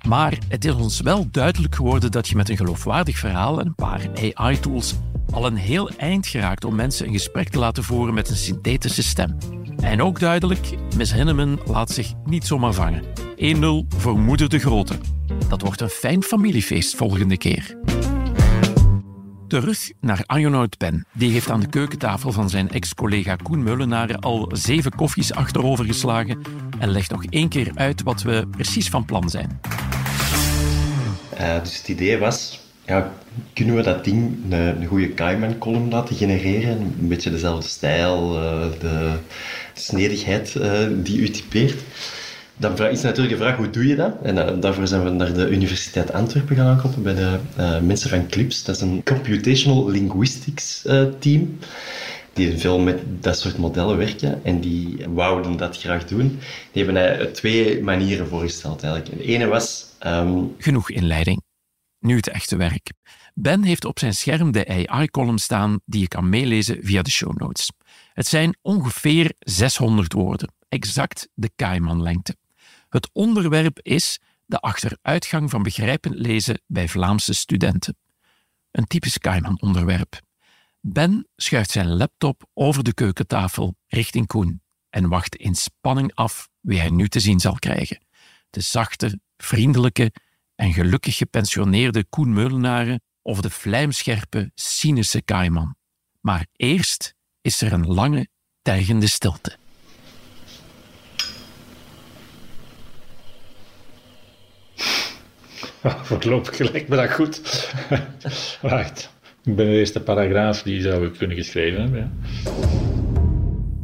Maar 0.09 0.39
het 0.49 0.65
is 0.65 0.73
ons 0.73 1.01
wel 1.01 1.27
duidelijk 1.31 1.75
geworden 1.75 2.11
dat 2.11 2.29
je 2.29 2.37
met 2.37 2.49
een 2.49 2.57
geloofwaardig 2.57 3.19
verhaal 3.19 3.61
en 3.61 3.67
een 3.67 3.75
paar 3.75 4.09
AI-tools 4.35 4.95
al 5.33 5.47
een 5.47 5.57
heel 5.57 5.91
eind 5.91 6.27
geraakt 6.27 6.65
om 6.65 6.75
mensen 6.75 7.07
een 7.07 7.13
gesprek 7.13 7.49
te 7.49 7.59
laten 7.59 7.85
voeren 7.85 8.15
met 8.15 8.29
een 8.29 8.37
synthetische 8.37 9.03
stem. 9.03 9.37
En 9.83 10.03
ook 10.03 10.21
duidelijk, 10.21 10.69
Miss 10.97 11.13
Hinneman 11.13 11.61
laat 11.67 11.91
zich 11.91 12.13
niet 12.25 12.47
zomaar 12.47 12.73
vangen. 12.73 13.03
1-0 13.37 13.97
voor 13.97 14.19
Moeder 14.19 14.49
de 14.49 14.59
Grote. 14.59 14.95
Dat 15.49 15.63
wordt 15.63 15.81
een 15.81 15.89
fijn 15.89 16.23
familiefeest 16.23 16.97
volgende 16.97 17.37
keer. 17.37 17.77
Terug 19.51 19.91
naar 20.01 20.23
Arjonoud 20.27 20.79
Ben. 20.79 21.07
Die 21.13 21.33
heeft 21.33 21.51
aan 21.51 21.61
de 21.61 21.69
keukentafel 21.69 22.33
van 22.33 22.51
zijn 22.51 22.71
ex-collega 22.71 23.37
Koen 23.37 23.63
Meulenaren 23.63 24.21
al 24.21 24.51
zeven 24.53 24.95
koffies 24.95 25.33
achterover 25.33 25.85
geslagen 25.85 26.43
en 26.79 26.91
legt 26.91 27.11
nog 27.11 27.25
één 27.25 27.49
keer 27.49 27.71
uit 27.75 28.03
wat 28.03 28.23
we 28.23 28.47
precies 28.51 28.89
van 28.89 29.05
plan 29.05 29.31
zijn. 29.31 29.61
Uh, 31.41 31.61
dus 31.63 31.77
het 31.79 31.89
idee 31.89 32.19
was, 32.19 32.61
ja, 32.87 33.13
kunnen 33.53 33.75
we 33.75 33.83
dat 33.83 34.05
ding 34.05 34.37
een, 34.45 34.53
een 34.53 34.87
goede 34.87 35.15
Cayman-column 35.15 35.91
laten 35.91 36.17
genereren? 36.17 36.81
Een 36.81 37.09
beetje 37.09 37.31
dezelfde 37.31 37.69
stijl, 37.69 38.43
uh, 38.43 38.81
de 38.81 39.19
snedigheid 39.75 40.55
uh, 40.55 40.87
die 40.91 41.19
u 41.19 41.29
typeert. 41.29 41.83
Dan 42.61 42.89
is 42.89 43.03
natuurlijk 43.03 43.39
de 43.39 43.43
vraag, 43.43 43.57
hoe 43.57 43.71
doe 43.71 43.87
je 43.87 43.97
dat? 43.97 44.15
En 44.23 44.61
daarvoor 44.61 44.87
zijn 44.87 45.05
we 45.05 45.11
naar 45.11 45.33
de 45.33 45.51
Universiteit 45.51 46.13
Antwerpen 46.13 46.57
gaan 46.57 46.67
aankloppen 46.67 47.03
bij 47.03 47.15
de 47.15 47.39
mensen 47.83 48.11
van 48.11 48.27
CLIPS. 48.27 48.65
Dat 48.65 48.75
is 48.75 48.81
een 48.81 49.03
Computational 49.05 49.91
Linguistics 49.91 50.87
team 51.19 51.59
die 52.33 52.59
veel 52.59 52.79
met 52.79 53.23
dat 53.23 53.39
soort 53.39 53.59
modellen 53.59 53.97
werken 53.97 54.45
en 54.45 54.61
die 54.61 55.07
wouden 55.09 55.57
dat 55.57 55.79
graag 55.79 56.05
doen. 56.05 56.39
Die 56.73 56.85
hebben 56.85 57.33
twee 57.33 57.83
manieren 57.83 58.29
voorgesteld 58.29 58.83
eigenlijk. 58.83 59.17
De 59.19 59.25
ene 59.25 59.47
was 59.47 59.87
Um... 60.07 60.55
Genoeg 60.59 60.91
inleiding. 60.91 61.43
Nu 61.99 62.17
het 62.17 62.29
echte 62.29 62.57
werk. 62.57 62.93
Ben 63.35 63.63
heeft 63.63 63.85
op 63.85 63.99
zijn 63.99 64.15
scherm 64.15 64.53
de 64.53 64.87
AI-column 64.87 65.39
staan 65.39 65.81
die 65.85 66.01
je 66.01 66.09
kan 66.09 66.29
meelezen 66.29 66.79
via 66.81 67.03
de 67.03 67.11
show 67.11 67.39
notes. 67.39 67.71
Het 68.13 68.27
zijn 68.27 68.57
ongeveer 68.63 69.33
600 69.39 70.13
woorden, 70.13 70.53
exact 70.69 71.29
de 71.35 71.51
Kaiman-lengte. 71.57 72.37
Het 72.91 73.11
onderwerp 73.13 73.79
is 73.83 74.21
de 74.47 74.59
achteruitgang 74.59 75.51
van 75.51 75.63
begrijpend 75.63 76.15
lezen 76.15 76.63
bij 76.67 76.89
Vlaamse 76.89 77.35
studenten. 77.35 77.97
Een 78.71 78.87
typisch 78.87 79.19
Kaiman-onderwerp. 79.19 80.21
Ben 80.81 81.29
schuift 81.37 81.71
zijn 81.71 81.97
laptop 81.97 82.49
over 82.55 82.85
de 82.85 82.95
keukentafel 82.95 83.75
richting 83.87 84.27
Koen 84.27 84.63
en 84.89 85.09
wacht 85.09 85.37
in 85.37 85.55
spanning 85.55 86.15
af 86.15 86.49
wie 86.61 86.79
hij 86.79 86.91
nu 86.91 87.09
te 87.09 87.21
zien 87.21 87.41
zal 87.41 87.55
krijgen. 87.55 88.05
De 88.51 88.61
zachte, 88.61 89.21
vriendelijke 89.37 90.13
en 90.55 90.73
gelukkig 90.73 91.17
gepensioneerde 91.17 92.05
Koen 92.05 92.33
Meulenaren 92.33 93.03
of 93.23 93.41
de 93.41 93.51
vlijmscherpe, 93.51 94.51
cynische 94.55 95.23
Kaiman. 95.23 95.77
Maar 96.21 96.47
eerst 96.53 97.15
is 97.41 97.61
er 97.61 97.73
een 97.73 97.87
lange, 97.87 98.29
tijgende 98.63 99.07
stilte. 99.07 99.59
Voorlopig 106.03 106.59
lijkt 106.59 106.89
me 106.89 106.97
dat 106.97 107.13
goed. 107.13 107.41
Wacht, 108.63 109.11
ik 109.45 109.57
ben 109.57 109.67
de 109.67 109.73
eerste 109.73 110.01
paragraaf, 110.01 110.63
die 110.63 110.81
zou 110.81 111.07
ik 111.07 111.13
kunnen 111.19 111.37
geschreven 111.37 111.81
hebben. 111.81 112.21
Ja. 112.45 112.51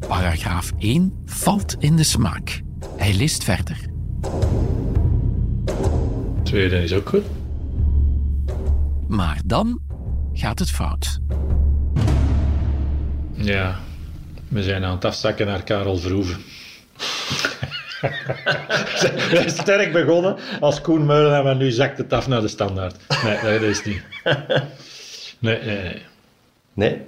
Paragraaf 0.09 0.73
1 0.79 1.23
valt 1.25 1.77
in 1.79 1.97
de 1.97 2.05
smaak. 2.05 2.63
Hij 2.97 3.15
leest 3.15 3.45
verder. 3.45 3.79
Tweede 6.43 6.83
is 6.83 6.93
ook 6.93 7.09
goed. 7.09 7.25
Maar 9.09 9.41
dan 9.45 9.81
gaat 10.33 10.59
het 10.59 10.71
fout. 10.71 11.21
Ja, 13.33 13.81
we 14.49 14.63
zijn 14.63 14.85
aan 14.85 14.95
het 14.95 15.05
afzakken 15.05 15.47
naar 15.47 15.63
Karel 15.63 15.97
Verhoeven. 15.97 16.43
Sterk 19.47 19.93
begonnen 19.93 20.37
als 20.61 20.81
Koen 20.81 21.07
Meulen, 21.07 21.45
maar 21.45 21.57
nu 21.57 21.71
zakt 21.71 21.99
het 21.99 22.13
af 22.13 22.29
naar 22.29 22.41
de 22.41 22.49
standaard. 22.49 22.97
Nee, 23.43 23.59
dat 23.59 23.69
is 23.69 23.85
niet. 23.85 24.03
Nee, 25.39 25.59
nee, 25.65 25.79
nee. 25.83 26.03
Nee? 26.75 27.01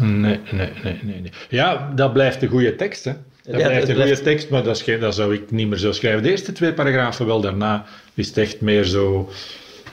Nee, 0.00 0.40
nee, 0.50 0.70
nee, 0.82 1.00
nee. 1.02 1.32
Ja, 1.48 1.92
dat 1.94 2.12
blijft 2.12 2.42
een 2.42 2.48
goede 2.48 2.74
tekst, 2.74 3.04
hè. 3.04 3.12
Dat 3.42 3.60
ja, 3.60 3.66
blijft 3.66 3.88
een 3.88 3.96
goede 3.96 4.20
tekst, 4.20 4.50
maar 4.50 4.62
dat, 4.62 4.76
is 4.76 4.82
geen, 4.82 5.00
dat 5.00 5.14
zou 5.14 5.34
ik 5.34 5.50
niet 5.50 5.68
meer 5.68 5.78
zo 5.78 5.92
schrijven. 5.92 6.22
De 6.22 6.30
eerste 6.30 6.52
twee 6.52 6.72
paragrafen 6.72 7.26
wel, 7.26 7.40
daarna 7.40 7.84
is 8.14 8.26
het 8.26 8.36
echt 8.36 8.60
meer 8.60 8.84
zo... 8.84 9.30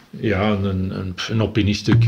Ja, 0.10 0.50
een, 0.50 1.00
een, 1.00 1.16
een 1.30 1.42
opiniestuk. 1.42 2.04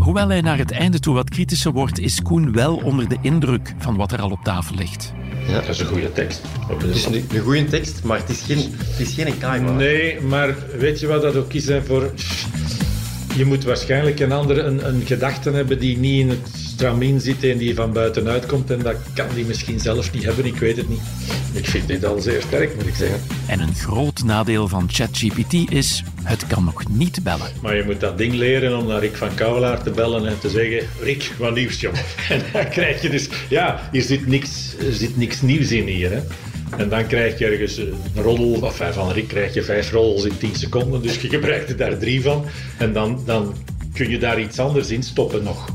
Hoewel 0.00 0.28
hij 0.28 0.40
naar 0.40 0.58
het 0.58 0.70
einde 0.72 0.98
toe 0.98 1.14
wat 1.14 1.30
kritischer 1.30 1.72
wordt, 1.72 1.98
is 1.98 2.22
Koen 2.22 2.52
wel 2.52 2.76
onder 2.76 3.08
de 3.08 3.18
indruk 3.20 3.74
van 3.78 3.96
wat 3.96 4.12
er 4.12 4.20
al 4.20 4.30
op 4.30 4.40
tafel 4.42 4.76
ligt. 4.76 5.13
Ja. 5.46 5.60
Dat 5.60 5.68
is 5.68 5.80
een 5.80 5.86
goede 5.86 6.12
tekst. 6.12 6.40
Het 6.68 6.94
is 6.94 7.04
een, 7.04 7.24
een 7.34 7.40
goede 7.40 7.64
tekst, 7.64 8.02
maar 8.02 8.18
het 8.18 8.28
is 8.28 8.40
geen, 8.40 8.74
het 8.78 9.08
is 9.08 9.14
geen. 9.14 9.76
Nee, 9.76 10.20
maar 10.20 10.56
weet 10.78 11.00
je 11.00 11.06
wat 11.06 11.22
dat 11.22 11.36
ook 11.36 11.52
is? 11.52 11.70
voor... 11.86 12.12
Je 13.36 13.44
moet 13.44 13.64
waarschijnlijk 13.64 14.20
een 14.20 14.32
andere 14.32 14.60
een, 14.60 14.86
een 14.86 15.02
gedachte 15.06 15.50
hebben 15.50 15.78
die 15.78 15.98
niet 15.98 16.20
in 16.20 16.28
het 16.28 16.48
stramien 16.74 17.20
zit 17.20 17.44
en 17.44 17.58
die 17.58 17.74
van 17.74 17.92
buitenuit 17.92 18.46
komt. 18.46 18.70
En 18.70 18.78
dat 18.78 18.96
kan 19.14 19.26
die 19.34 19.44
misschien 19.44 19.80
zelf 19.80 20.12
niet 20.12 20.24
hebben, 20.24 20.44
ik 20.44 20.56
weet 20.56 20.76
het 20.76 20.88
niet. 20.88 21.00
Ik 21.74 21.80
vind 21.80 22.00
dit 22.00 22.10
al 22.10 22.20
zeer 22.20 22.42
sterk, 22.42 22.74
moet 22.74 22.86
ik 22.86 22.94
zeggen. 22.94 23.20
En 23.46 23.60
een 23.60 23.74
groot 23.74 24.22
nadeel 24.24 24.68
van 24.68 24.88
ChatGPT 24.92 25.72
is, 25.72 26.02
het 26.22 26.46
kan 26.46 26.64
nog 26.64 26.88
niet 26.88 27.22
bellen. 27.22 27.46
Maar 27.62 27.76
je 27.76 27.84
moet 27.84 28.00
dat 28.00 28.18
ding 28.18 28.32
leren 28.32 28.78
om 28.78 28.86
naar 28.86 29.00
Rick 29.00 29.16
van 29.16 29.34
Kouwelaar 29.34 29.82
te 29.82 29.90
bellen 29.90 30.26
en 30.26 30.38
te 30.38 30.50
zeggen, 30.50 30.88
Rick, 31.00 31.32
wat 31.38 31.54
nieuws, 31.54 31.80
jong. 31.80 31.96
En 32.28 32.42
dan 32.52 32.68
krijg 32.68 33.02
je 33.02 33.08
dus, 33.08 33.28
ja, 33.48 33.88
hier 33.92 34.02
zit 34.02 34.26
niks, 34.26 34.74
er 34.78 34.92
zit 34.92 35.16
niks 35.16 35.42
nieuws 35.42 35.70
in 35.70 35.86
hier, 35.86 36.10
hè. 36.10 36.20
En 36.76 36.88
dan 36.88 37.06
krijg 37.06 37.38
je 37.38 37.46
ergens 37.46 37.76
een 37.76 37.94
roddel, 38.14 38.60
of 38.60 38.82
van 38.90 39.12
Rick 39.12 39.28
krijg 39.28 39.54
je 39.54 39.62
vijf 39.62 39.90
roddels 39.90 40.24
in 40.24 40.38
tien 40.38 40.54
seconden, 40.54 41.02
dus 41.02 41.20
je 41.20 41.28
gebruikt 41.28 41.70
er 41.70 41.76
daar 41.76 41.98
drie 41.98 42.22
van. 42.22 42.44
En 42.78 42.92
dan, 42.92 43.22
dan 43.24 43.54
kun 43.92 44.10
je 44.10 44.18
daar 44.18 44.40
iets 44.40 44.58
anders 44.58 44.90
in 44.90 45.02
stoppen 45.02 45.42
nog. 45.42 45.68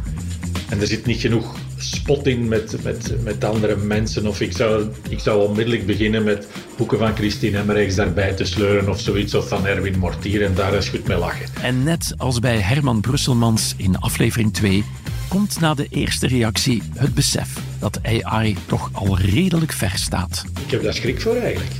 En 0.69 0.81
er 0.81 0.87
zit 0.87 1.05
niet 1.05 1.21
genoeg 1.21 1.55
spot 1.79 2.27
in 2.27 2.47
met, 2.47 2.83
met, 2.83 3.23
met 3.23 3.43
andere 3.43 3.75
mensen. 3.75 4.27
Of 4.27 4.41
ik 4.41 4.51
zou, 4.51 4.85
ik 5.09 5.19
zou 5.19 5.47
onmiddellijk 5.47 5.85
beginnen 5.85 6.23
met 6.23 6.47
boeken 6.77 6.97
van 6.97 7.15
Christine 7.15 7.57
Emmerichs 7.57 7.95
daarbij 7.95 8.33
te 8.33 8.45
sleuren 8.45 8.89
of 8.89 8.99
zoiets. 8.99 9.33
Of 9.33 9.47
van 9.47 9.65
Erwin 9.65 9.99
Mortier 9.99 10.45
en 10.45 10.53
daar 10.53 10.73
eens 10.73 10.89
goed 10.89 11.07
mee 11.07 11.17
lachen. 11.17 11.45
En 11.61 11.83
net 11.83 12.13
als 12.17 12.39
bij 12.39 12.57
Herman 12.57 13.01
Brusselmans 13.01 13.73
in 13.77 13.97
aflevering 13.99 14.53
2 14.53 14.83
komt 15.27 15.59
na 15.59 15.73
de 15.73 15.87
eerste 15.89 16.27
reactie 16.27 16.83
het 16.95 17.13
besef. 17.13 17.57
dat 17.79 17.99
AI 18.03 18.55
toch 18.65 18.89
al 18.91 19.19
redelijk 19.19 19.71
ver 19.71 19.91
staat. 19.95 20.45
Ik 20.65 20.71
heb 20.71 20.83
daar 20.83 20.93
schrik 20.93 21.21
voor 21.21 21.35
eigenlijk. 21.35 21.71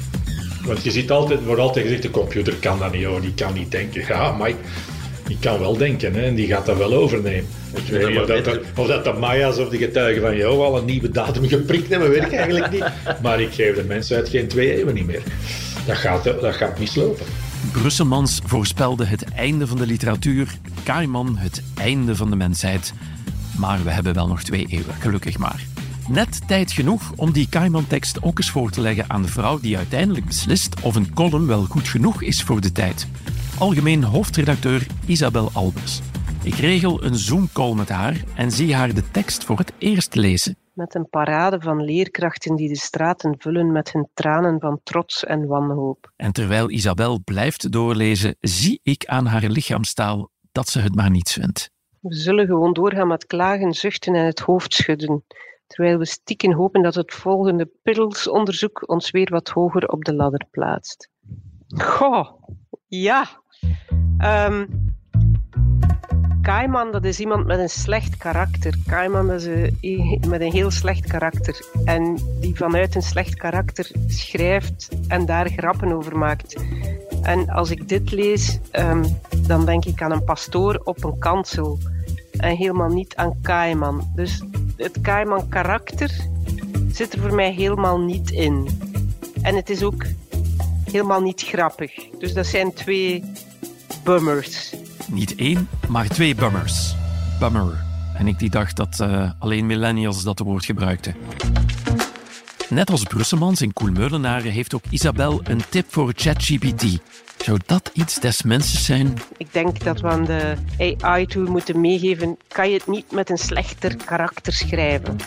Want 0.66 0.84
je 0.84 0.92
ziet 0.92 1.12
altijd, 1.12 1.46
wordt 1.46 1.62
altijd 1.62 1.86
gezegd, 1.86 2.02
de 2.02 2.10
computer 2.10 2.54
kan 2.56 2.80
dat 2.80 2.92
niet, 2.92 3.08
oh, 3.08 3.22
die 3.22 3.34
kan 3.34 3.54
niet 3.54 3.72
denken. 3.72 4.04
Ja, 4.08 4.32
maar 4.32 4.52
die 5.30 5.38
kan 5.39 5.60
wel 5.60 5.78
denken 5.78 6.13
hè, 6.13 6.22
en 6.22 6.36
die 6.36 6.48
gaat 6.48 6.65
dat 6.65 6.78
wel 6.78 6.94
overnemen. 6.94 7.46
Ik 7.74 7.84
weet 7.92 8.10
niet 8.10 8.20
of 8.20 8.26
dat, 8.26 8.46
dat- 8.46 8.60
of 8.76 8.88
dat 8.88 9.04
de 9.04 9.13
Maya's 9.13 9.58
of 9.58 9.70
de 9.70 9.78
getuigen 9.78 10.22
van 10.22 10.36
jou 10.38 10.54
al 10.63 10.78
een 10.78 10.86
nieuwe 10.86 11.10
datum 11.12 11.48
geprikt 11.48 11.89
hebben, 11.89 12.10
weet 12.10 12.24
ik 12.24 12.34
eigenlijk 12.34 12.72
niet. 12.72 12.86
Maar 13.22 13.42
ik 13.42 13.54
geef 13.54 13.76
de 13.76 13.84
mensheid 13.84 14.30
geen 14.30 14.48
twee 14.48 14.78
eeuwen 14.78 14.94
niet 14.94 15.06
meer. 15.06 15.22
Dat 15.86 15.98
gaat, 15.98 16.24
dat 16.24 16.56
gaat 16.56 16.80
mislopen. 16.80 17.26
Brusselmans 17.72 18.39
voorspelde 18.46 19.06
het 19.06 19.24
einde 19.24 19.68
van 19.68 19.78
de 19.78 19.86
literatuur, 19.86 20.58
Kaiman 20.84 21.38
het 21.38 21.62
einde 21.76 22.15
van 22.15 22.30
de 22.30 22.36
mensheid. 22.36 22.94
Maar 23.58 23.84
we 23.84 23.89
hebben 23.92 24.13
wel 24.13 24.28
nog 24.28 24.44
twee 24.44 24.65
eeuwen, 24.70 24.96
gelukkig 25.00 25.38
maar. 25.38 25.63
Net 26.08 26.42
tijd 26.48 26.72
genoeg 26.72 27.12
om 27.15 27.32
die 27.32 27.48
Kaiman-tekst 27.50 28.24
ook 28.24 28.38
eens 28.38 28.50
voor 28.50 28.70
te 28.72 28.82
leggen 28.82 29.06
aan 29.08 29.22
de 29.22 29.28
vrouw 29.28 29.60
die 29.60 29.78
uiteindelijk 29.78 30.26
beslist 30.26 30.76
of 30.82 30.96
een 30.96 31.13
column 31.13 31.48
wel 31.48 31.63
goed 31.70 31.88
genoeg 31.88 32.22
is 32.24 32.44
voor 32.44 32.62
de 32.62 32.72
tijd. 32.72 33.08
Algemeen 33.60 34.04
hoofdredacteur 34.04 34.88
Isabel 35.08 35.50
Albers. 35.54 36.02
Ik 36.43 36.54
regel 36.54 37.04
een 37.04 37.15
Zoom-call 37.15 37.74
met 37.74 37.89
haar 37.89 38.24
en 38.36 38.52
zie 38.52 38.76
haar 38.76 38.93
de 38.93 39.12
tekst 39.12 39.43
voor 39.43 39.58
het 39.58 39.74
eerst 39.78 40.15
lezen. 40.15 40.58
Met 40.74 40.95
een 40.95 41.10
parade 41.10 41.62
van 41.62 41.84
leerkrachten 41.84 42.56
die 42.56 42.67
de 42.67 42.78
straten 42.78 43.36
vullen 43.38 43.72
met 43.72 43.91
hun 43.91 44.10
tranen 44.13 44.60
van 44.60 44.80
trots 44.84 45.24
en 45.24 45.48
wanhoop. 45.48 46.12
En 46.15 46.32
terwijl 46.32 46.69
Isabel 46.69 47.22
blijft 47.24 47.72
doorlezen, 47.72 48.36
zie 48.39 48.80
ik 48.84 49.06
aan 49.06 49.26
haar 49.26 49.43
lichaamstaal 49.43 50.30
dat 50.52 50.67
ze 50.67 50.80
het 50.80 50.95
maar 50.95 51.10
niets 51.10 51.34
vindt. 51.34 51.72
We 52.00 52.13
zullen 52.13 52.45
gewoon 52.45 52.74
doorgaan 52.74 53.08
met 53.08 53.26
klagen, 53.26 53.74
zuchten 53.74 54.15
en 54.15 54.26
het 54.26 54.39
hoofd 54.39 54.74
schudden, 54.74 55.26
terwijl 55.67 55.98
we 55.98 56.06
stiekem 56.06 56.54
hopen 56.54 56.82
dat 56.82 56.95
het 56.95 57.13
volgende 57.13 57.72
piddelsonderzoek 57.84 58.89
ons 58.89 59.12
weer 59.12 59.30
wat 59.32 59.50
hoger 59.50 59.88
op 59.88 60.04
de 60.04 60.15
ladder 60.15 60.45
plaatst. 60.52 61.10
Goh, 61.67 62.30
ja. 62.88 63.41
Ehm 64.17 64.65
Kaiman, 66.50 66.91
dat 66.91 67.06
is 67.06 67.19
iemand 67.19 67.45
met 67.45 67.60
een 67.60 67.69
slecht 67.69 68.17
karakter. 68.17 68.74
Kaiman 68.86 69.32
is 69.32 69.48
met 70.28 70.41
een 70.41 70.52
heel 70.52 70.72
slecht 70.72 71.08
karakter. 71.08 71.65
En 71.86 72.17
die 72.39 72.56
vanuit 72.56 72.95
een 72.95 73.02
slecht 73.02 73.36
karakter 73.36 73.91
schrijft 74.08 74.89
en 75.08 75.26
daar 75.26 75.50
grappen 75.50 75.91
over 75.91 76.17
maakt. 76.17 76.56
En 77.22 77.50
als 77.50 77.72
ik 77.72 77.89
dit 77.89 78.12
lees, 78.12 78.60
ehm, 78.72 79.06
dan 79.48 79.65
denk 79.65 79.86
ik 79.86 80.02
aan 80.02 80.12
een 80.12 80.24
pastoor 80.24 80.82
op 80.84 81.04
een 81.04 81.19
kansel. 81.19 81.78
En 82.32 82.56
helemaal 82.56 82.89
niet 82.89 83.15
aan 83.15 83.41
Kaiman. 83.41 84.12
Dus 84.15 84.43
het 84.78 85.02
Kaiman 85.02 85.50
karakter 85.50 86.12
zit 86.91 87.13
er 87.13 87.19
voor 87.19 87.36
mij 87.36 87.54
helemaal 87.54 88.00
niet 88.00 88.32
in. 88.32 88.67
En 89.41 89.56
het 89.56 89.69
is 89.69 89.84
ook 89.84 90.06
helemaal 90.91 91.22
niet 91.22 91.41
grappig. 91.41 92.10
Dus 92.19 92.34
dat 92.34 92.45
zijn 92.45 92.74
twee 92.74 93.24
bummers. 94.04 94.74
Niet 95.08 95.36
één, 95.36 95.70
maar 95.88 96.08
twee 96.08 96.36
bummers. 96.36 96.96
Bummer. 97.40 97.84
En 98.14 98.28
ik 98.28 98.40
die 98.40 98.50
dacht 98.50 98.76
dat 98.76 99.00
eh, 99.00 99.32
alleen 99.40 99.66
millennials 99.66 100.24
dat 100.24 100.40
woord 100.40 100.66
gebruikten. 100.66 101.16
Net 102.70 102.92
als 102.92 103.04
Brusselmans 103.04 103.62
in 103.62 103.74
Koelmeulenaren 103.74 104.52
heeft 104.52 104.74
ook 104.74 104.84
Isabel 104.90 105.42
een 105.44 105.62
tip 105.70 105.86
voor 105.90 106.14
ChatGPT. 106.16 106.84
Zou 107.43 107.60
dat 107.65 107.89
iets 107.93 108.19
des 108.19 108.41
mensen 108.43 108.80
zijn? 108.80 109.17
Ik 109.38 109.54
denk 109.54 109.84
dat 109.84 110.02
we 110.02 110.08
aan 110.08 110.25
de 110.25 110.56
AI-tool 111.02 111.45
moeten 111.45 111.82
meegeven, 111.82 112.38
kan 112.47 112.69
je 112.69 112.78
het 112.78 112.88
niet 112.88 113.12
met 113.12 113.30
een 113.30 113.38
slechter 113.38 113.95
karakter 114.06 114.54
schrijven. 114.54 115.17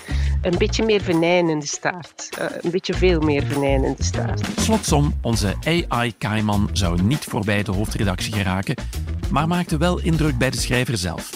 Een 0.42 0.58
beetje 0.58 0.84
meer 0.84 1.00
venijn 1.00 1.48
in 1.48 1.58
de 1.58 1.66
staart. 1.66 2.28
Eh, 2.38 2.46
een 2.60 2.70
beetje 2.70 2.94
veel 2.94 3.20
meer 3.20 3.46
venijn 3.46 3.84
in 3.84 3.94
de 3.96 4.04
staart. 4.04 4.40
Slotsom, 4.60 5.18
onze 5.22 5.54
AI-Kaiman 5.88 6.68
zou 6.72 7.02
niet 7.02 7.24
voorbij 7.24 7.62
de 7.62 7.72
hoofdredactie 7.72 8.32
geraken, 8.32 8.74
maar 9.30 9.48
maakte 9.48 9.76
wel 9.76 10.00
indruk 10.00 10.38
bij 10.38 10.50
de 10.50 10.58
schrijver 10.58 10.96
zelf. 10.96 11.30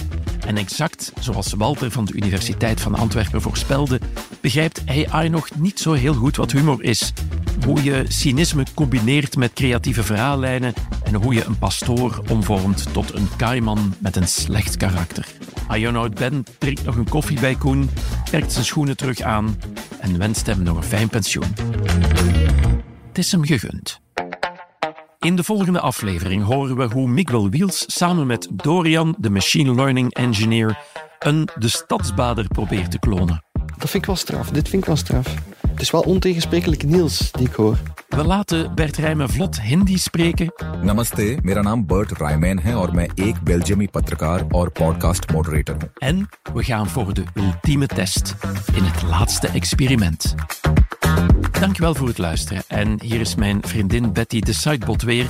En 0.46 0.56
exact 0.56 1.12
zoals 1.20 1.52
Walter 1.52 1.90
van 1.90 2.04
de 2.04 2.12
Universiteit 2.12 2.80
van 2.80 2.94
Antwerpen 2.94 3.42
voorspelde, 3.42 4.00
begrijpt 4.40 4.82
AI 4.87 5.28
nog 5.28 5.48
niet 5.56 5.80
zo 5.80 5.92
heel 5.92 6.14
goed 6.14 6.37
wat 6.37 6.52
humor 6.52 6.82
is. 6.82 7.12
Hoe 7.64 7.82
je 7.82 8.04
cynisme 8.09 8.64
combineert 8.74 9.37
met 9.37 9.52
creatieve 9.52 10.02
verhaallijnen 10.02 10.74
en 11.04 11.14
hoe 11.14 11.35
je 11.35 11.44
een 11.44 11.59
pastoor 11.59 12.22
omvormt 12.30 12.92
tot 12.92 13.14
een 13.14 13.28
kaiman 13.37 13.94
met 13.98 14.16
een 14.16 14.28
slecht 14.28 14.76
karakter. 14.76 15.26
Ionoud 15.74 16.14
Ben 16.14 16.44
drinkt 16.59 16.85
nog 16.85 16.96
een 16.96 17.09
koffie 17.09 17.40
bij 17.40 17.54
Koen, 17.54 17.90
trekt 18.24 18.52
zijn 18.52 18.64
schoenen 18.64 18.96
terug 18.96 19.20
aan 19.20 19.56
en 20.00 20.18
wenst 20.18 20.46
hem 20.46 20.62
nog 20.62 20.76
een 20.76 20.82
fijn 20.82 21.09
pensioen. 21.09 21.54
Het 23.09 23.18
is 23.18 23.32
hem 23.32 23.44
gegund. 23.44 24.00
In 25.26 25.36
de 25.36 25.44
volgende 25.44 25.80
aflevering 25.80 26.44
horen 26.44 26.76
we 26.76 26.84
hoe 26.84 27.08
Miguel 27.08 27.50
Wiels 27.50 27.84
samen 27.86 28.26
met 28.26 28.48
Dorian, 28.52 29.14
de 29.18 29.30
machine 29.30 29.74
learning 29.74 30.14
engineer, 30.14 30.78
een 31.18 31.48
de 31.58 31.68
stadsbader 31.68 32.46
probeert 32.48 32.90
te 32.90 32.98
klonen. 32.98 33.44
Dat 33.52 33.90
vind 33.90 33.94
ik 33.94 34.06
wel 34.06 34.16
straf. 34.16 34.50
Dit 34.50 34.68
vind 34.68 34.82
ik 34.82 34.88
wel 34.88 34.96
straf. 34.96 35.34
Het 35.68 35.80
is 35.80 35.90
wel 35.90 36.00
ontegensprekelijk 36.00 36.84
Niels 36.84 37.32
die 37.32 37.46
ik 37.46 37.54
hoor. 37.54 37.78
We 38.08 38.24
laten 38.24 38.74
Bert 38.74 38.96
Rijmen 38.96 39.28
vlot 39.28 39.60
Hindi 39.60 39.98
spreken. 39.98 40.52
Namaste, 40.82 41.38
mijn 41.42 41.64
naam 41.64 41.86
Bert 41.86 42.12
Rijmen 42.12 42.58
is 42.58 42.72
en 42.72 43.10
ik 43.14 43.14
ben 43.14 43.42
Belgami 43.42 43.88
patrakar 43.88 44.46
en 44.48 44.72
podcast 44.72 45.32
moderator. 45.32 45.76
En 45.94 46.28
we 46.54 46.64
gaan 46.64 46.88
voor 46.88 47.14
de 47.14 47.24
ultieme 47.34 47.86
test 47.86 48.36
in 48.74 48.82
het 48.82 49.02
laatste 49.02 49.48
experiment. 49.48 50.34
Dankjewel 51.60 51.94
voor 51.94 52.08
het 52.08 52.18
luisteren. 52.18 52.62
En 52.68 53.00
hier 53.02 53.20
is 53.20 53.34
mijn 53.34 53.62
vriendin 53.62 54.12
Betty 54.12 54.40
de 54.40 54.52
Sidebot 54.52 55.02
weer, 55.02 55.26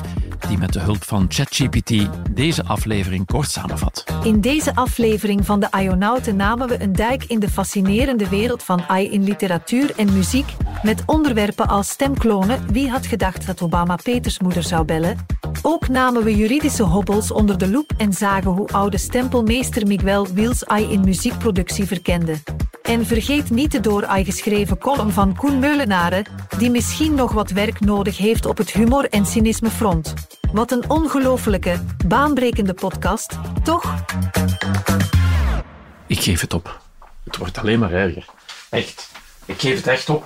die 0.48 0.58
met 0.58 0.72
de 0.72 0.80
hulp 0.80 1.04
van 1.04 1.26
ChatGPT 1.28 2.08
deze 2.30 2.64
aflevering 2.64 3.26
kort 3.26 3.50
samenvat. 3.50 4.04
In 4.22 4.40
deze 4.40 4.74
aflevering 4.74 5.46
van 5.46 5.60
de 5.60 5.68
Ionauten 5.78 6.36
namen 6.36 6.68
we 6.68 6.82
een 6.82 6.92
duik 6.92 7.24
in 7.24 7.40
de 7.40 7.48
fascinerende 7.48 8.28
wereld 8.28 8.62
van 8.62 8.82
AI 8.88 9.10
in 9.10 9.24
literatuur 9.24 9.92
en 9.96 10.12
muziek, 10.12 10.46
met 10.82 11.02
onderwerpen 11.06 11.68
als 11.68 11.88
stemklonen, 11.88 12.72
wie 12.72 12.90
had 12.90 13.06
gedacht 13.06 13.46
dat 13.46 13.62
Obama 13.62 13.96
Peters 14.02 14.38
moeder 14.38 14.62
zou 14.62 14.84
bellen? 14.84 15.26
Ook 15.62 15.88
namen 15.88 16.24
we 16.24 16.36
juridische 16.36 16.82
hobbels 16.82 17.32
onder 17.32 17.58
de 17.58 17.70
loep 17.70 17.92
en 17.96 18.12
zagen 18.12 18.50
hoe 18.50 18.68
oude 18.68 18.98
stempelmeester 18.98 19.86
Miguel 19.86 20.26
Wiels 20.26 20.66
AI 20.66 20.92
in 20.92 21.00
muziekproductie 21.00 21.86
verkende. 21.86 22.36
En 22.86 23.06
vergeet 23.06 23.50
niet 23.50 23.72
de 23.72 23.80
door 23.80 24.06
AI 24.06 24.24
geschreven 24.24 24.78
column 24.78 25.10
van 25.10 25.36
Koen 25.36 25.58
Meulenaren, 25.58 26.24
die 26.58 26.70
misschien 26.70 27.14
nog 27.14 27.32
wat 27.32 27.50
werk 27.50 27.80
nodig 27.80 28.16
heeft 28.16 28.46
op 28.46 28.58
het 28.58 28.70
humor- 28.70 29.08
en 29.08 29.26
cynisme 29.26 29.70
front. 29.70 30.14
Wat 30.52 30.70
een 30.72 30.90
ongelofelijke, 30.90 31.80
baanbrekende 32.06 32.74
podcast, 32.74 33.38
toch? 33.62 33.94
Ik 36.06 36.20
geef 36.20 36.40
het 36.40 36.54
op. 36.54 36.80
Het 37.24 37.36
wordt 37.36 37.58
alleen 37.58 37.78
maar 37.78 37.92
erger. 37.92 38.24
Echt. 38.70 39.10
Ik 39.44 39.60
geef 39.60 39.76
het 39.76 39.86
echt 39.86 40.08
op. 40.08 40.24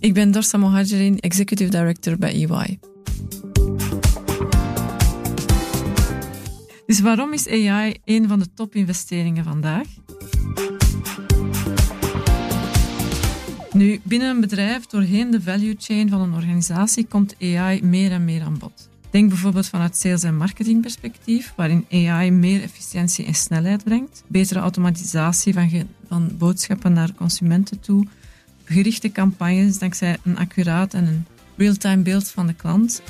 Ik 0.00 0.14
ben 0.14 0.30
Dorsa 0.30 0.58
Mohajerin, 0.58 1.18
Executive 1.18 1.70
Director 1.70 2.18
bij 2.18 2.46
EY. 2.48 2.78
Dus 6.86 7.00
waarom 7.00 7.32
is 7.32 7.48
AI 7.48 7.96
een 8.04 8.28
van 8.28 8.38
de 8.38 8.46
topinvesteringen 8.54 9.44
vandaag? 9.44 9.86
Nu, 13.72 14.00
binnen 14.02 14.28
een 14.28 14.40
bedrijf, 14.40 14.86
doorheen 14.86 15.30
de 15.30 15.42
value 15.42 15.74
chain 15.78 16.08
van 16.08 16.20
een 16.20 16.34
organisatie, 16.34 17.06
komt 17.06 17.34
AI 17.40 17.82
meer 17.82 18.12
en 18.12 18.24
meer 18.24 18.42
aan 18.42 18.58
bod. 18.58 18.88
Denk 19.10 19.28
bijvoorbeeld 19.28 19.68
vanuit 19.68 19.96
sales- 19.96 20.22
en 20.22 20.36
marketingperspectief, 20.36 21.52
waarin 21.56 21.86
AI 21.90 22.30
meer 22.30 22.62
efficiëntie 22.62 23.26
en 23.26 23.34
snelheid 23.34 23.84
brengt, 23.84 24.22
betere 24.26 24.60
automatisatie 24.60 25.52
van, 25.52 25.70
van 26.08 26.30
boodschappen 26.38 26.92
naar 26.92 27.14
consumenten 27.14 27.80
toe, 27.80 28.06
gerichte 28.64 29.12
campagnes 29.12 29.78
dankzij 29.78 30.16
een 30.22 30.38
accuraat 30.38 30.94
en 30.94 31.06
een 31.06 31.26
real-time 31.56 32.02
beeld 32.02 32.28
van 32.28 32.46
de 32.46 32.54
klant. 32.54 33.02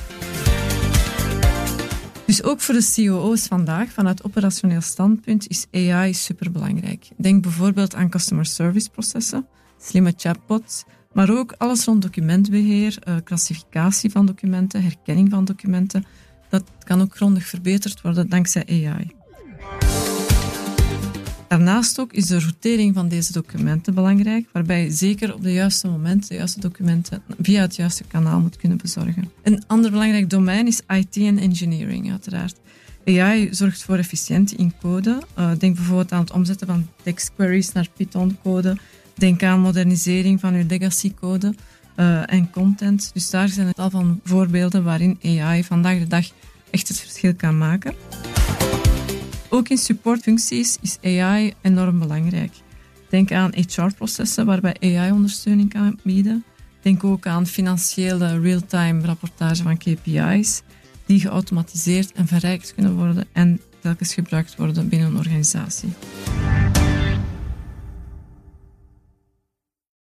Dus 2.27 2.43
ook 2.43 2.61
voor 2.61 2.75
de 2.75 2.93
COO's 2.95 3.47
vandaag, 3.47 3.91
vanuit 3.91 4.25
operationeel 4.25 4.81
standpunt, 4.81 5.49
is 5.49 5.67
AI 5.73 6.15
superbelangrijk. 6.15 7.09
Denk 7.17 7.43
bijvoorbeeld 7.43 7.95
aan 7.95 8.09
customer 8.09 8.47
service 8.47 8.91
processen, 8.91 9.47
slimme 9.79 10.13
chatbots, 10.17 10.85
maar 11.13 11.31
ook 11.31 11.55
alles 11.59 11.85
rond 11.85 12.03
documentbeheer, 12.03 12.99
eh, 13.01 13.17
klassificatie 13.25 14.11
van 14.11 14.27
documenten, 14.27 14.83
herkenning 14.83 15.31
van 15.31 15.45
documenten. 15.45 16.05
Dat 16.49 16.65
kan 16.85 17.01
ook 17.01 17.17
grondig 17.17 17.47
verbeterd 17.47 18.01
worden 18.01 18.29
dankzij 18.29 18.65
AI. 18.67 19.15
Daarnaast 21.49 22.01
ook 22.01 22.13
is 22.13 22.27
de 22.27 22.39
routering 22.39 22.95
van 22.95 23.09
deze 23.09 23.33
documenten 23.33 23.95
belangrijk, 23.95 24.49
waarbij 24.53 24.83
je 24.83 24.91
zeker 24.91 25.35
op 25.35 25.43
de 25.43 25.53
juiste 25.53 25.89
moment 25.89 26.29
de 26.29 26.35
juiste 26.35 26.61
documenten 26.61 27.23
via 27.41 27.61
het 27.61 27.77
juiste 27.77 28.05
kanaal 28.05 28.41
moet 28.41 28.57
kunnen 28.57 28.79
bezorgen. 28.79 29.31
Een 29.43 29.63
ander 29.67 29.91
belangrijk 29.91 30.31
domein 30.31 30.67
is 30.67 30.81
IT 30.89 31.17
en 31.17 31.39
engineering, 31.39 32.11
uiteraard. 32.11 32.57
AI 33.05 33.49
zorgt 33.55 33.83
voor 33.83 33.97
efficiëntie 33.97 34.59
in 34.59 34.73
code. 34.81 35.23
Uh, 35.39 35.51
denk 35.59 35.75
bijvoorbeeld 35.75 36.13
aan 36.13 36.21
het 36.21 36.33
omzetten 36.33 36.67
van 36.67 36.89
textqueries 37.03 37.73
naar 37.73 37.89
Python-code. 37.97 38.77
Denk 39.15 39.43
aan 39.43 39.61
modernisering 39.61 40.41
van 40.41 40.55
uw 40.55 40.65
legacy-code 40.69 41.55
uh, 41.97 42.33
en 42.33 42.51
content. 42.51 43.11
Dus 43.13 43.31
daar 43.31 43.49
zijn 43.49 43.67
het 43.67 43.79
al 43.79 43.91
van 43.91 44.21
voorbeelden 44.25 44.85
waarin 44.85 45.19
AI 45.23 45.65
vandaag 45.65 45.99
de 45.99 46.07
dag 46.07 46.27
echt 46.71 46.89
het 46.89 47.01
verschil 47.01 47.35
kan 47.35 47.59
maken. 47.59 47.95
Ook 49.49 49.69
in 49.69 49.79
supportfuncties 49.79 50.79
is 50.81 50.99
AI 51.03 51.55
enorm 51.61 51.99
belangrijk. 51.99 52.53
Denk 53.09 53.33
aan 53.33 53.55
HR-processen 53.55 54.47
waarbij 54.47 54.77
AI 54.81 55.11
ondersteuning 55.11 55.73
kan 55.73 55.99
bieden. 56.03 56.45
Denk 56.81 57.05
ook 57.05 57.27
aan 57.27 57.47
financiële 57.47 58.41
real-time 58.41 59.07
rapportage 59.07 59.63
van 59.63 59.77
KPI's 59.79 60.63
die 61.07 61.21
geautomatiseerd 61.21 62.13
en 62.13 62.27
verrijkt 62.27 62.75
kunnen 62.75 62.95
worden 62.95 63.25
en 63.33 63.61
telkens 63.81 64.15
gebruikt 64.15 64.57
worden 64.57 64.89
binnen 64.89 65.09
een 65.09 65.17
organisatie. 65.17 65.93